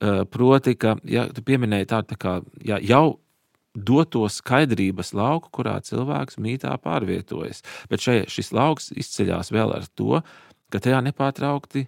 [0.00, 3.18] Eh, proti, ka ja, tu pieminēji tādu tā kā jā, jau
[3.76, 7.62] doto skaidrības lauku, kurā cilvēks mītā pārvietojas.
[7.90, 10.22] Bet šeit šis lauks izceļas vēl ar to,
[10.72, 11.86] ka tajā nepārtraukti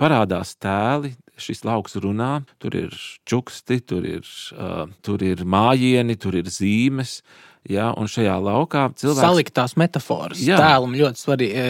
[0.00, 2.94] parādās tēli, šis lauks runā, tur ir
[3.28, 7.20] čuksti, tur ir, uh, tur ir mājiņi, tur ir zīmes.
[7.64, 10.42] Ja, un šajā laukā cilvēks saliktās metafāras.
[10.44, 11.62] Tēlam ļoti svarīgi,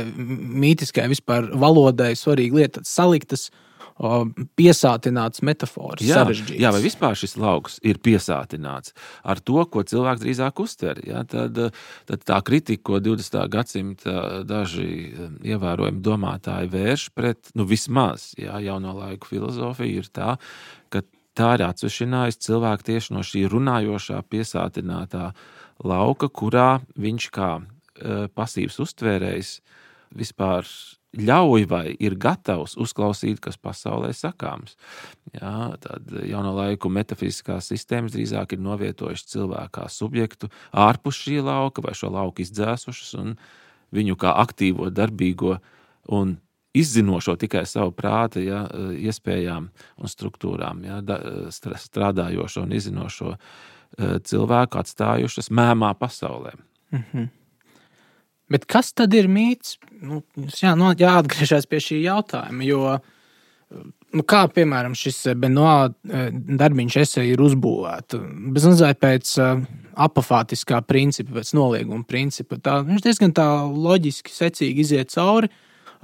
[0.64, 3.52] mītiskai vispār valodai svarīga lieta- saliktas
[4.58, 6.02] piesātināts metafors.
[6.02, 10.98] Jā, jā, vai vispār šis lauks ir piesātināts ar to, ko cilvēks drīzāk uztver.
[11.06, 11.58] Jā, tad,
[12.08, 13.38] tad tā kritika, ko 20.
[13.52, 14.16] gadsimta
[14.48, 14.88] daži
[15.46, 20.34] ievērojami domātāji vērš pret, nu vismaz jā, jauno laiku filozofiju, ir tā,
[20.90, 21.04] ka
[21.38, 25.30] tā ir atsvešinājusi cilvēku tieši no šī runājošā, piesātinātā
[25.86, 27.52] lauka, kurā viņš kā
[28.34, 29.56] pasīvs uztvērējs
[30.14, 30.66] vispār
[31.14, 34.76] ļauj vai ir gatavs uzklausīt, kas pasaulē sakāms.
[35.34, 41.84] Jā, tad jauno laiku metafiziskās sistēmas drīzāk ir novietojušas cilvēku kā subjektu ārpus šī lauka
[41.84, 43.36] vai šo lauku izdzēsušas un
[43.94, 45.58] viņu kā aktīvo, darbīgo
[46.14, 46.36] un
[46.74, 48.64] izzinošo tikai savu prāta ja,
[48.98, 50.98] iespējām un struktūrām, ja,
[51.54, 56.56] strādājošo un izzinošo eh, cilvēku atstājušas mēmā pasaulē.
[56.90, 57.28] Mm -hmm.
[58.52, 59.78] Bet kas tad ir mīts?
[60.04, 60.20] Nu,
[60.52, 62.66] jā, nu, jāatgriežas pie šī jautājuma.
[62.66, 62.96] Jo,
[64.12, 66.28] nu, kā piemēram šis Benoā eh,
[66.60, 68.20] darbiņš esē ir uzbūvēts?
[68.54, 69.34] Bez mazliet pēc
[69.94, 72.60] apofātiskā principa, pēc nolieguma principa.
[72.60, 75.52] Tā, viņš diezgan tā loģiski, secīgi iziet cauri.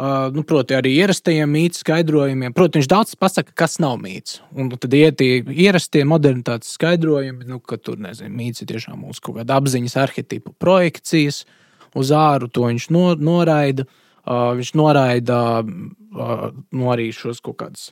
[0.01, 2.55] Uh, nu, proti, arī ierastajiem mītnes skaidrojumiem.
[2.57, 4.39] Protams, viņš daudz pasaka, kas nav mīts.
[4.57, 9.21] Un tad iet tie ierastie modernitātes skaidrojumi, nu, ka tur, nezinu, mīts ir tiešām mūsu
[9.27, 11.43] kaut kāda apziņas arhitektu projekcijas.
[11.45, 11.60] Uh,
[11.99, 13.87] uz āru, to viņš no, noraida.
[14.21, 17.87] Uh, viņš noraida uh, no arī šos kaut kādus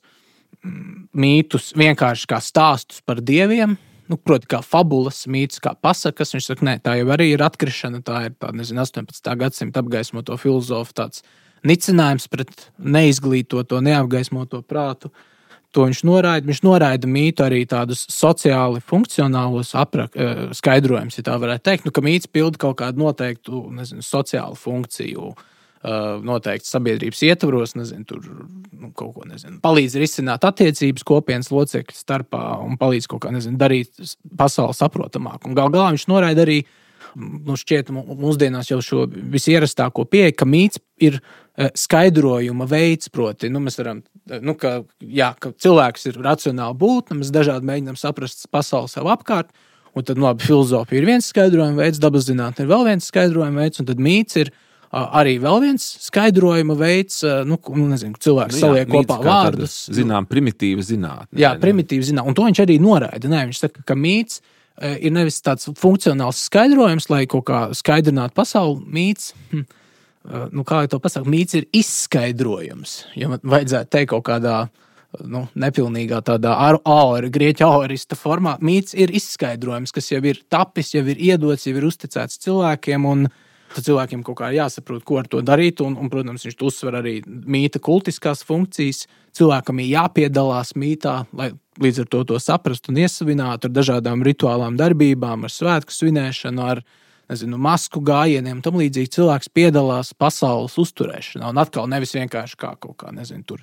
[0.60, 3.78] mm, mītus, vienkārši kā stāstus par dieviem.
[4.08, 6.32] Nu, proti, kā fabulas, mīts, kā pasakas.
[6.36, 8.00] Viņš saka, nē, tā jau arī ir atkrišana.
[8.04, 9.34] Tā ir tā, nezinu, 18.
[9.40, 11.24] gadsimta apgaismoto filozofu tāds
[11.68, 15.10] nicinājums pret neizglītoto, neapgaismoto prātu.
[15.10, 15.26] Uh,
[15.76, 16.48] To viņš noraida.
[16.48, 21.84] Viņš noraida mītu arī tādus sociāli funkcionālus aprak, eh, skaidrojumus, ja tā varētu teikt.
[21.84, 25.36] Nu, ka mīts pilda kaut kādu noteiktu nezinu, sociālu funkciju.
[25.78, 29.60] Uh, noteikti sabiedrības ietvaros, nezinu, tur nu, kaut ko nezinu.
[29.62, 33.94] Palīdz risināt attiecības kopienas locekļu starpā un palīdz kaut kā nezinu, darīt
[34.36, 35.54] pasauli saprotamāku.
[35.54, 40.80] Galu galā viņš noraida arī uh, nu, šķiet, mūsdienās jau šo visierastāko pieeju, ka mīts
[41.04, 43.10] ir e, skaidrojuma veids.
[43.14, 47.68] Proti, nu, mēs varam, e, nu, ka, jā, ka cilvēks ir racionāli būtne, mēs dažādi
[47.68, 49.52] mēģinām saprast pasauli sev apkārt.
[49.96, 53.64] Un tad, nu, labi, filozofija ir viens skaidrojuma veids, dabas zinātnē ir vēl viens skaidrojuma
[53.64, 54.52] veids, un tad mīts ir
[54.92, 59.80] arī vēl viens skaidrojuma veids, nu, nu nezinu, cilvēks nu, jā, saliek kopā vārdus.
[59.96, 61.40] Zinām, primitīva zinātne.
[61.40, 62.30] Jā, primitīva zinātne.
[62.30, 63.32] Un to viņš arī noraida.
[63.32, 68.36] Nē, viņš saka, ka mīts ir ir nevis tāds funkcionāls skaidrojums, lai kaut kā skaidrinātu
[68.36, 68.84] pasauli.
[68.94, 69.64] Mīts, hm,
[70.28, 73.00] eh, nu, kā jau to pasakāt, mīts ir izskaidrojums.
[73.18, 74.60] Ja man vajadzētu teikt kaut kādā
[75.24, 81.04] nu, nepilnīgā tādā aura, grieķu aurista formā, mīts ir izskaidrojums, kas jau ir tapis, jau
[81.08, 83.06] ir iedots, jau ir uzticēts cilvēkiem.
[83.08, 83.28] Un,
[83.68, 85.82] Tad cilvēkiem kaut kā jāsaprot, ko ar to darīt.
[85.84, 89.02] Un, un protams, viņš uzsver arī mīta kultiskās funkcijas.
[89.36, 91.50] Cilvēkam ir jāpiedalās mītā, lai
[91.82, 96.82] līdz ar to to saprast un iesavinātu ar dažādām rituālām darbībām, ar svētku svinēšanu, ar
[97.28, 98.62] nezinu, masku gājieniem.
[98.64, 101.50] Tam līdzīgi cilvēks piedalās pasaules uzturēšanā.
[101.50, 103.62] Un atkal nevis vienkārši kā kaut kā, nezinu, tur.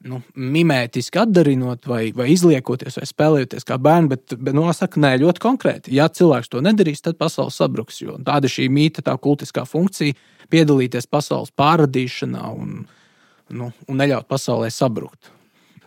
[0.00, 5.42] Nu, mimētiski atdarinot, vai, vai izliekoties, vai spēlējoties kā bērni, bet, bet nosaka, nē, ļoti
[5.44, 5.92] konkrēti.
[5.92, 8.00] Ja cilvēks to nedarīs, tad pasaule sabruks.
[8.24, 10.16] Tāda ir šī mīta, tā kultiskā funkcija,
[10.50, 12.80] piedalīties pasaules pārradīšanā un,
[13.52, 15.34] nu, un neļaut pasaulē sabrukt.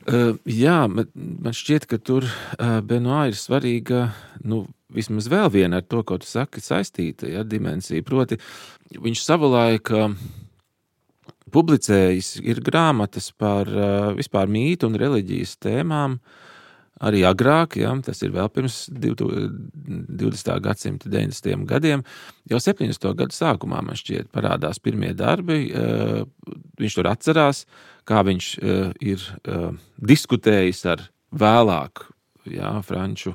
[0.03, 4.09] Uh, jā, man, man šķiet, ka tur uh, Benoā ir svarīga
[4.43, 8.03] nu, vismaz vēl viena ar to, ko tu saki, saistīta ja, dimensija.
[8.03, 8.35] Proti,
[8.99, 10.11] viņš savulaik uh,
[11.55, 12.35] publicējis
[12.65, 16.19] grāmatas par uh, vispār mītu un reliģijas tēmām.
[17.01, 20.51] Arī agrāk, ja, tas ir vēl pirms 20.
[20.61, 21.65] gadsimta 90.
[21.67, 22.03] gadiem,
[22.49, 23.07] jau 70.
[23.17, 25.65] gadu sākumā man šķiet, parādās pirmie darbi.
[25.73, 26.21] Uh,
[26.79, 27.63] viņš tur atcerās,
[28.07, 32.05] kā viņš uh, ir uh, diskutējis ar vēlāk,
[32.53, 33.33] ja, franču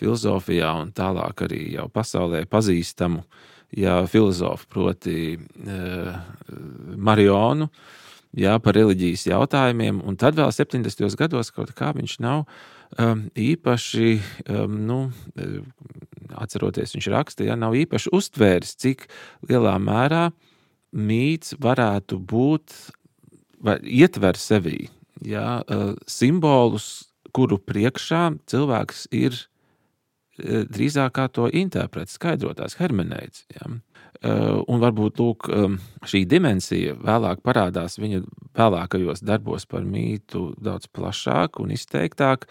[0.00, 3.22] filozofijā un tālāk arī jau pasaulē pazīstamu
[3.76, 5.38] ja, filozofu, proti,
[6.96, 7.68] Marionu,
[8.36, 10.00] jā, par reliģijas jautājumiem.
[10.02, 11.06] Un tad vēl 70.
[11.20, 12.46] gados kaut kā viņš nav
[12.98, 14.98] īpaši, um, nu,
[16.34, 19.06] atceroties, viņš raksta, ja nav īpaši uztvēris, cik
[19.46, 20.30] lielā mērā
[20.90, 22.74] mīts varētu būt,
[23.62, 24.88] vai ietver sevī
[25.22, 29.36] ja, uh, simbolus, kuru priekšā cilvēks ir
[30.40, 33.44] Eh, drīzāk kā to interpretēt, skaidrotās hermenēts.
[33.56, 33.68] Ja?
[34.20, 38.20] Eh, un varbūt lūk, eh, šī dimensija vēlāk parādās viņa
[38.58, 42.44] vēlākajos darbos par mītu daudz plašāk un izteiktāk,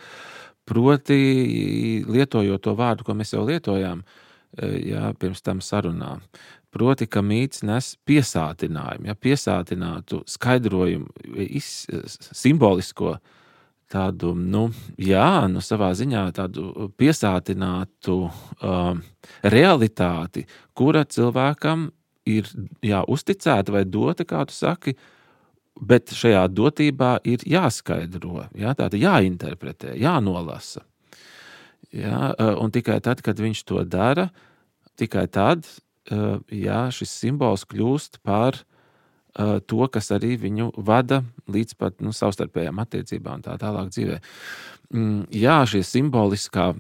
[0.65, 4.03] proti lietojot to vārdu, ko mēs jau lietojām
[4.57, 6.19] ja, pirms tam sarunā.
[6.73, 11.09] Proti, ka mīts nes piesātinājumu, ja piesātinātu skaidrojumu,
[11.57, 13.38] simbolisko uh,
[13.89, 14.67] tādu, nu,
[15.01, 18.91] jā, nu, savā ziņā tādu piesātinātu uh,
[19.41, 20.45] realitāti,
[20.77, 21.89] kura cilvēkam
[22.29, 22.49] ir
[22.85, 24.95] jā, uzticēta vai dota, kā tu saki,
[25.79, 30.85] bet šajā dotībā ir jāskaidro, jā, tāda jāinterpretē, jānolasa.
[31.95, 34.29] Jā, uh, un tikai tad, kad viņš to dara,
[34.99, 38.61] tikai tad uh, jā, šis simbols kļūst par
[39.39, 41.21] to, kas arī viņu vada
[41.51, 44.19] līdz pat nu, savstarpējām attiecībām un tā tālāk dzīvē.
[44.89, 46.71] Mm, jā, šie simboliskā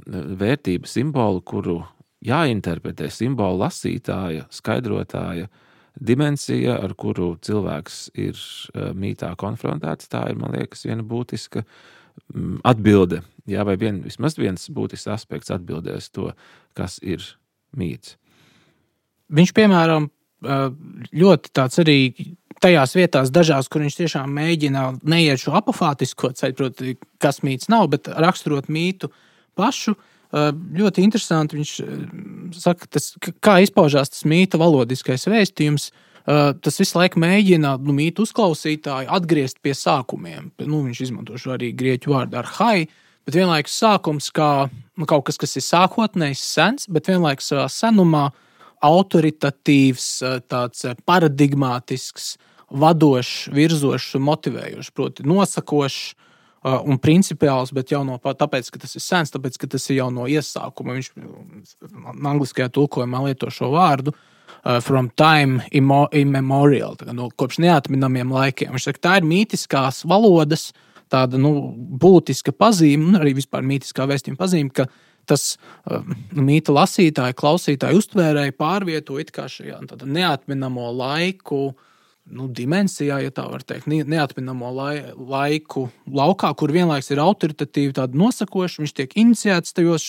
[0.41, 1.79] vērtība, simboli, kuru
[2.25, 5.47] jāinterpretē, simbolu lasītāja, skaidrotāja
[5.99, 8.39] dimensija, ar kuru cilvēks ir
[8.97, 14.67] mītā konfrontēts, tā ir, man liekas, viena būtiska mm, atbilde, jā, vai vien, vismaz viens
[14.73, 16.31] būtisks aspekts atbildēs to,
[16.77, 17.23] kas ir
[17.77, 18.17] mīts.
[19.29, 20.09] Viņš, piemēram,
[21.13, 21.99] ļoti tāds arī
[22.63, 27.87] tajās vietās, dažās, kur viņš tiešām mēģina neiet šo apofātisko ceļu, proti, kas mīts nav,
[27.93, 29.11] bet raksturot mītu
[29.59, 29.95] pašu.
[30.29, 31.73] Ļoti interesanti viņš
[32.59, 35.89] saka, tas, kā izpaužās tas mīta valodiskais vēstījums.
[36.61, 40.51] Tas visu laiku mēģina nu, mītu uzklausītāju atgriezt pie sākumiem.
[40.67, 42.75] Nu, viņš izmanto šo arī grieķu vārdu ar hai,
[43.25, 48.27] bet vienlaikus sākums kā nu, kaut kas, kas ir sākotnējs, sens, bet vienlaikus savā senumā
[48.85, 50.05] autoritatīvs,
[50.51, 52.35] tāds paradigmātisks,
[52.69, 56.01] vadošs, virzošs un motivējošs, proti, nosakošs
[56.63, 60.09] un principiāls, bet jau no tāpēc, ka tas ir sens, tāpēc, ka tas ir jau
[60.11, 60.97] no iesākuma.
[60.97, 61.11] Viņš
[62.19, 64.15] angliskajā tulkojumā lieto šo vārdu.
[64.83, 68.73] From time immemorial, no kopš neatminamiem laikiem.
[68.75, 70.73] Viņš saka, tā ir mītiskās valodas,
[71.09, 71.53] tāda nu,
[72.01, 74.89] būtiska pazīme, un arī vispār mītiskā vēstījuma pazīme, ka
[75.29, 76.03] tas uh,
[76.35, 81.88] mīta lasītāji, klausītāji uztvērēji pārvieto it kā šajā neatminamo laiku uh,
[82.35, 88.17] nu, dimensijā, ja tā var teikt, neatminamo lai, laiku laukā, kur vienlaikus ir autoritatīvi, tāda
[88.19, 88.83] nosakoša.
[88.83, 90.07] Viņš tiek iniciēts tajos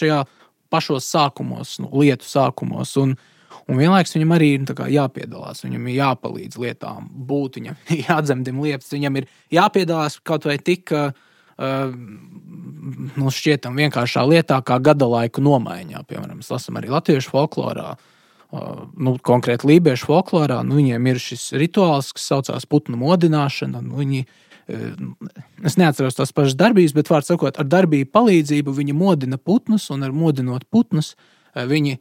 [0.71, 2.93] pašos sākumos, nu, lietu sākumos.
[3.03, 3.17] Un,
[3.67, 9.21] un vienlaikus viņam arī ir jāpiedalās, viņam ir jāpalīdz lietām būt, viņam jādzemdina lietas, viņam
[9.21, 10.95] ir jāpiedalās kaut vai tik.
[10.95, 11.11] Uh,
[13.21, 16.07] nu, šķietam vienkāršā lietā, kā gada laiku nomaiņā.
[16.09, 17.91] Piemēram, mēs lasām arī latviešu folklorā.
[17.93, 18.10] Uh,
[18.51, 23.83] nu, konkrēti lībiešu folklorā, nu, viņiem ir šis rituāls, kas saucās putnu modināšana.
[23.85, 24.25] Nu, viņi,
[25.67, 30.03] es neatceros tās pašas darbības, bet, vārds sakot, ar darbību palīdzību viņi modina putnus, un
[30.07, 31.15] ar modinot putnus
[31.55, 31.99] viņi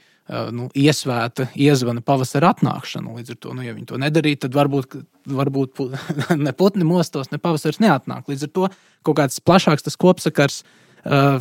[0.54, 3.16] nu, iesvēta, iezvana pavasara atnākšanu.
[3.18, 5.82] Līdz ar to, nu, ja viņi to nedarītu, tad varbūt, varbūt
[6.48, 8.30] ne putni mostos, ne pavasars neatnāk.
[8.30, 8.70] Līdz ar to
[9.06, 10.64] kaut kāds plašāks kopsakars,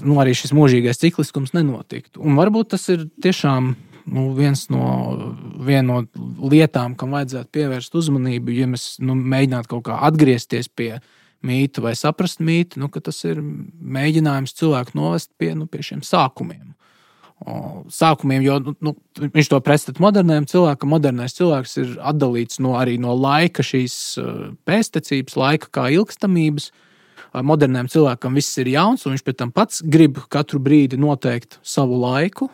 [0.05, 2.21] nu, arī šis mūžīgais cikliskums nenotiktu.
[2.23, 3.73] Un varbūt tas ir tiešām
[4.13, 4.85] nu, viens no,
[5.87, 6.01] no
[6.51, 10.97] lietām, kam vajadzētu pievērst uzmanību, ja mēs nu, mēģinātu kaut kā atgriezties pie
[11.47, 16.75] mītu vai saprast mītu, nu, tas ir mēģinājums cilvēku novest pie, nu, pie šiem sākumiem.
[17.39, 20.91] O, sākumiem, jo nu, nu viņš to pretstata moderniem cilvēkam.
[20.91, 23.95] Modernais cilvēks ir atdalīts no, no laika, šīs
[24.67, 26.73] pēstniecības, laika kā ilgstamības.
[26.73, 26.85] Uh,
[27.35, 31.99] moderniem cilvēkam viss ir jauns, un viņš pēc tam pats grib katru brīdi noteikt savu
[32.01, 32.49] laiku,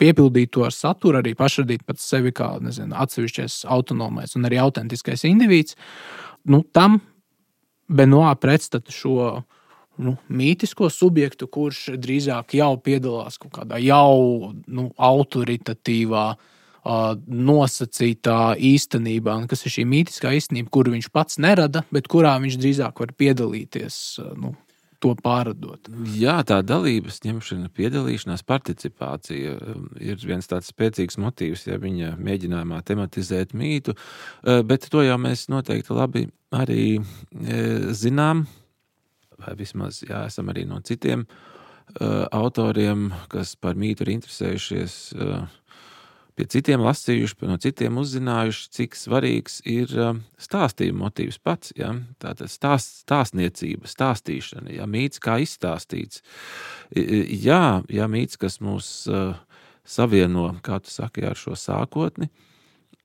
[0.00, 5.26] piepildīt to ar saturu, arī pašradīt pats sevi kā nezinu, atsevišķais, autonomais un arī autentiskais
[5.28, 5.78] indivīds.
[6.46, 7.00] Nu, tam
[7.86, 9.16] Benoā pretstatu šo
[10.02, 16.55] nu, mītisko subjektu, kurš drīzāk jau piedalās kaut kādā jau nu, autoritatīvā, uh,
[17.26, 23.02] nosacītā īstenībā, kas ir šī mītiskā īstenība, kuru viņš pats nerada, bet kurā viņš drīzāk
[23.04, 23.98] var piedalīties.
[24.38, 24.56] Nu,
[25.04, 25.90] To pārdot.
[26.16, 29.50] Jā, tā dalības ņemšana, piedalīšanās, participācija
[30.00, 33.92] ir viens tāds spēcīgs motīvs, ja viņa mēģinājumā tematizēt mītu,
[34.40, 36.24] bet to jau mēs noteikti labi
[36.56, 36.86] arī
[37.92, 38.46] zinām
[39.40, 41.26] vai vismaz jā, esam arī no citiem
[42.34, 44.96] autoriem, kas par mītu ir interesējušies,
[46.36, 51.72] pie citiem lasījuši, no citiem uzzinājuši, cik svarīgs ir uh, stāstījuma motīvs pats.
[51.78, 51.94] Ja?
[52.22, 54.88] Tātad stāst, stāstniecība, stāstīšana, ja?
[54.90, 56.22] mīts kā izstāstīts.
[56.92, 59.34] Jā, jā mīts, kas mūs uh,
[59.86, 62.28] savieno, kā tu saki, ar šo sākotni,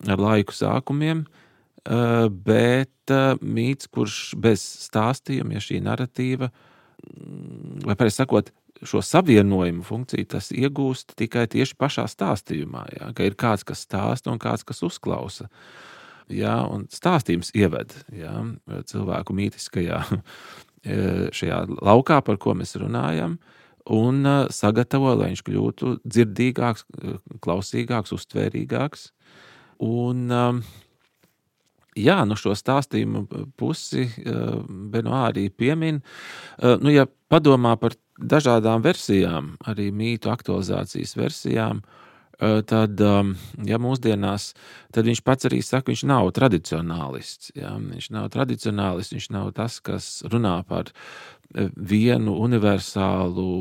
[0.09, 7.95] ar laiku sākumiem, uh, bet eh, mīts, kurš bez stāstījuma, ja šī narratīva, mm, vai
[7.97, 8.51] pēc sakot,
[8.87, 12.85] šo savienojumu funkciju tas iegūst tikai tieši pašā stāstījumā.
[12.97, 15.49] Ja, ka ir kāds, kas stāsta un kāds, kas uzklausa.
[16.31, 18.33] Ja, un stāstījums ieved ja,
[18.87, 23.39] cilvēku mītiskajā eh, šajā laukā, par ko mēs runājam,
[23.91, 24.21] un
[24.53, 26.85] sagatavo, lai viņš kļūtu dzirdīgāks,
[27.41, 29.09] klausīgāks, uztvērīgāks.
[29.81, 30.59] Un, uh,
[31.99, 33.25] Jā, nu šo stāstījumu
[33.59, 35.99] pusi uh, Benoā arī piemin.
[36.55, 43.33] Uh, nu, ja padomā par dažādām versijām, arī mītu aktualizācijas versijām, uh, tad, um,
[43.67, 44.53] ja mūsdienās,
[44.95, 47.51] tad viņš pats arī saka, viņš nav tradicionālists.
[47.59, 47.75] Ja?
[47.75, 50.93] Viņš nav tradicionālists, viņš nav tas, kas runā par
[51.75, 53.51] vienu universālu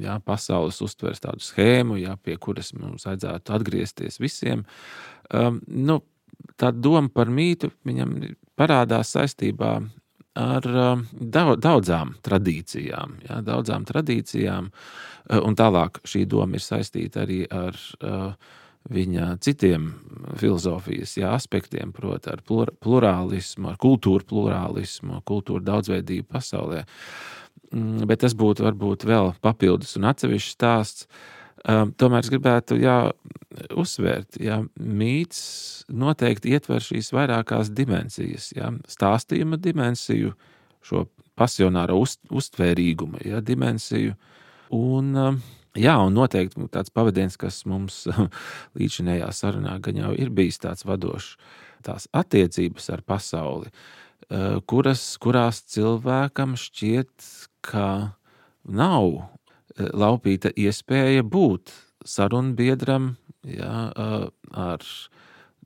[0.00, 4.64] jā, pasaules uztveres tādu schēmu, jā, pie kuras mums vajadzētu atgriezties visiem.
[5.34, 6.00] Um, nu,
[6.60, 8.18] tā doma par mītu viņam
[8.56, 9.78] parādās saistībā
[10.36, 13.16] ar um, daudzām tradīcijām.
[13.24, 18.34] Jā, daudzām tradīcijām, uh, un tālāk šī doma ir saistīta arī ar uh,
[18.92, 19.88] viņa citiem
[20.38, 26.84] filozofijas jā, aspektiem, proti, ar plurālismu, ar kultūru plurālismu, kultūru daudzveidību pasaulē.
[27.72, 31.08] Mm, bet tas būtu varbūt vēl papildus un atsevišķs stāsts.
[31.66, 32.96] Um, tomēr es gribētu jā,
[33.74, 35.40] uzsvērt, ka mīts
[35.90, 40.34] noteikti ietver šīs vairākās dimensijas, jā, stāstījuma dimensiju,
[40.86, 41.08] šo
[41.38, 44.14] pasionāro uz, uztvērīguma jā, dimensiju.
[44.78, 45.40] Un, um,
[45.74, 48.04] jā, un noteikti tāds pavadījums, kas mums
[48.78, 51.34] līdzinējā sarunā gan jau ir bijis tāds vadošs,
[51.86, 57.32] tās attiecības ar pasauli, uh, kuras, kurās cilvēkam šķiet,
[57.66, 57.88] ka
[58.62, 59.35] nav
[59.76, 61.72] laupīta iespēja būt
[62.06, 63.14] sarunbiedram
[63.46, 63.72] jā,
[64.56, 64.86] ar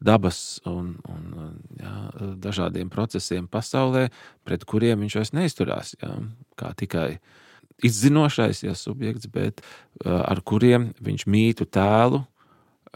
[0.01, 1.95] dabas un, un jā,
[2.41, 4.09] dažādiem procesiem pasaulē,
[4.49, 5.95] pret kuriem viņš vairs neizturās.
[6.01, 6.15] Jā,
[6.61, 7.11] kā tikai
[7.85, 9.63] izzinošais jā, subjekts, bet
[10.05, 12.25] ar kuriem viņš mītu tēlu,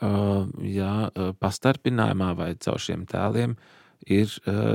[0.00, 0.94] jā,
[1.40, 3.54] pastarpinājumā vai caur šiem tēliem
[4.10, 4.32] ir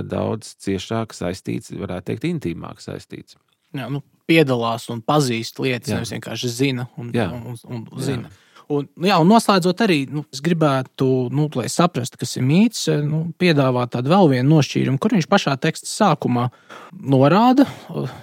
[0.09, 3.37] daudz ciešāk saistīts, varētu teikt, intīmāk saistīts.
[3.75, 7.27] Jā, nu, piedalās un pazīst lietas, nevis vienkārši zina un, jā.
[7.33, 8.29] un, un, un zina.
[8.29, 8.45] Jā.
[8.69, 12.83] Un, nu jā, un noslēdzot arī, nu, es gribētu, nu, lai saprastu, kas ir mīts,
[13.01, 16.45] nu, piedāvāt tādu vēl vienu nošķīrumu, kur viņš pašā teksta sākumā
[16.93, 17.65] norāda,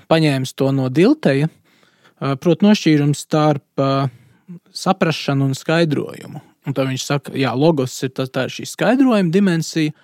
[0.07, 1.50] paņēmis to no Dilteja,
[2.38, 3.82] proti, nošķīrums starp
[4.70, 6.44] saprāšanu un skaidrojumu.
[6.66, 9.94] Un tad viņš saka, ka logos ir tā, tā šī skaidrojuma dimensija,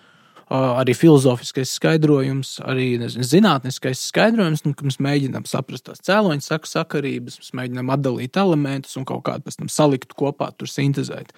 [0.53, 7.39] arī filozofiskais skaidrojums, arī nezinu, zinātniskais skaidrojums, nu, mēs mēģinām saprast tās cēloņa saku sakarības,
[7.41, 11.35] mēs mēģinām atdalīt elementus un kaut kādu pēc tam salikt kopā, tur sintēzēt.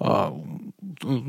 [0.00, 0.30] Uh,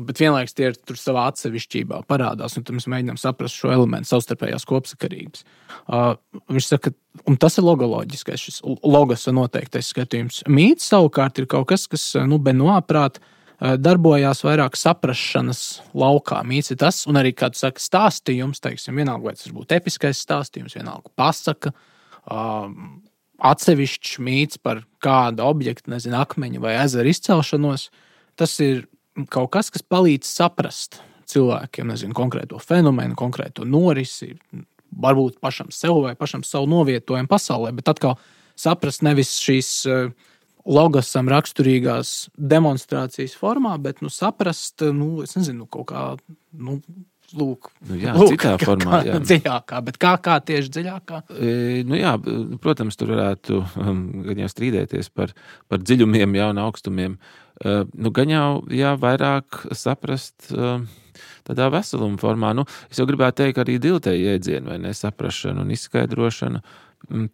[0.08, 5.44] bet vienlaikus tie ir savā atsevišķībā parādās, un mēs mēģinām saprast šo elementu savstarpējās kopsakarības.
[5.84, 6.14] Uh,
[6.48, 6.94] viņš saka,
[7.28, 10.40] un tas ir logoloģiskais, šis logos noteiktais skatījums.
[10.48, 15.62] Mīts savukārt ir kaut kas, kas, nu, benoprāt, uh, Eh, darbojās vairāk saprāšanas
[15.94, 16.40] laukā.
[16.46, 20.74] Mīts ir tas, un arī kāds saka, stāstījums, teiksim, vienalga, vai tas būtu episkais stāstījums,
[20.78, 21.70] vienalga pasaka,
[22.26, 22.98] um,
[23.42, 27.88] atsevišķs mīts par kādu objektu, nezinu, akmeņa vai ezera izcelšanos.
[28.38, 28.86] Tas ir
[29.30, 30.98] kaut kas, kas palīdz saprast
[31.30, 34.34] cilvēkiem, nezinu, konkrēto fenomenu, konkrēto norisi,
[34.92, 38.18] varbūt pašam sev vai pašam savu novietojumu pasaulē, bet atkal
[38.58, 40.10] saprast nevis šīs uh,
[40.68, 46.04] logosam raksturīgās demonstrācijas formā, bet nu, saprast, nu, nezinu, kaut kā.
[46.52, 46.80] Nu,
[47.32, 48.98] Lūk, nu jā, lūk, citā kā, formā.
[49.06, 49.16] Jā.
[49.24, 51.20] Dziļākā, bet kā, kā tieši dziļākā?
[51.32, 51.52] E,
[51.88, 52.10] nu jā,
[52.60, 55.32] protams, tur varētu um, gan jau strīdēties par,
[55.72, 57.14] par dziļumiem, jau un augstumiem.
[57.62, 60.84] Uh, nu, gan jau jā, vairāk saprast uh,
[61.48, 62.52] tādā veseluma formā.
[62.58, 66.62] Nu, es jau gribētu teikt, arī diltēji jēdzieni, vai nesaprašana un izskaidrošana,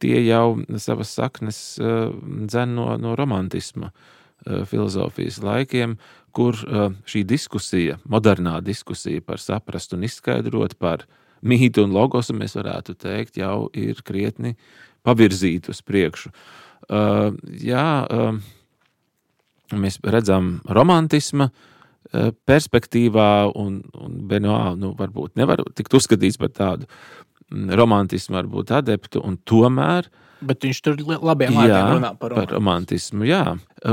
[0.01, 3.93] tie jau savas saknes dzen no, no romantisma
[4.71, 5.97] filozofijas laikiem,
[6.33, 6.57] kur
[7.09, 11.05] šī diskusija, modernā diskusija par saprast un izskaidrot, par
[11.43, 14.55] mītu un logosu, mēs varētu teikt, jau ir krietni
[15.07, 16.33] pavirzīta uz priekšu.
[17.63, 17.89] Jā,
[19.75, 21.51] mēs redzam romantismu
[22.49, 26.89] perspektīvā, un, un Benoā nu, varbūt nevar tikt uzskatīts par tādu
[27.51, 32.39] romantismu, varbūt adeptu, un tomēr Bet viņš tur labiem vārdiem runā par romantismu.
[32.39, 33.43] Par romantismu jā.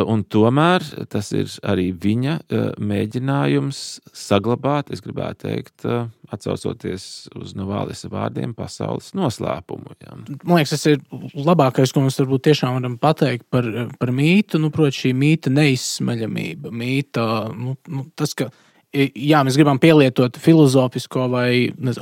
[0.06, 2.36] Un tomēr tas ir arī viņa
[2.82, 3.80] mēģinājums
[4.14, 5.88] saglabāt, es gribētu teikt,
[6.34, 9.98] atcaucoties uz Novālisa vārdiem, pasaules noslēpumu.
[10.06, 10.20] Jā.
[10.44, 11.02] Man liekas, tas ir
[11.34, 14.62] labākais, ko mēs varbūt tiešām varam pateikt par, par mītu.
[14.62, 17.26] Nu, proti, šī mīta neizsmeļamība, mīta,
[17.58, 18.52] nu, nu, tas, ka
[18.96, 21.50] jā, mēs gribam pielietot filozofisko vai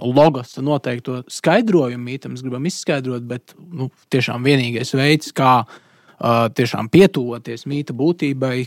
[0.01, 6.91] logos noteikto skaidrojumu mītam, mēs gribam izskaidrot, bet nu, tiešām vienīgais veids, kā uh, tiešām
[6.93, 8.57] pietuvoties mīta būtībai,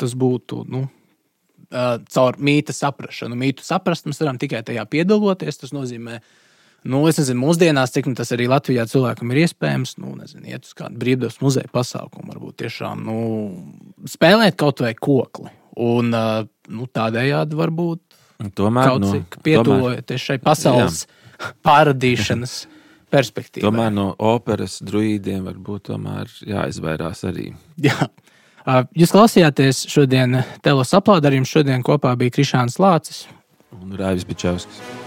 [0.00, 3.38] tas būtu nu, uh, caur mīta saprāšanu.
[3.38, 5.60] Mītu saprast mēs varam tikai tajā piedaloties.
[5.62, 6.20] Tas nozīmē,
[6.88, 10.68] nu, es nezinu, mūsdienās, cik nu, tas arī Latvijā cilvēkam ir iespējams, nu, nezinu, iet
[10.68, 13.18] uz kādu brīvdabas muzeja pasākumu, varbūt tiešām nu,
[14.08, 18.18] spēlēt kaut vai kokli Un uh, nu, tādējādi varbūt
[18.58, 21.50] tomēr, kaut nu, cik pietuvojoties šai pasaules jā.
[21.66, 22.56] pārādīšanas
[23.12, 23.66] perspektīvai.
[23.68, 27.52] Tomēr no operas druīdiem varbūt tomēr jāizvairās arī.
[27.82, 28.08] Jā.
[28.96, 31.50] Jūs klausījāties šodien telos aplaudarījums.
[31.50, 33.24] Šodien kopā bija Krišāns Lācis
[33.80, 35.01] un Raivis Bičevskis.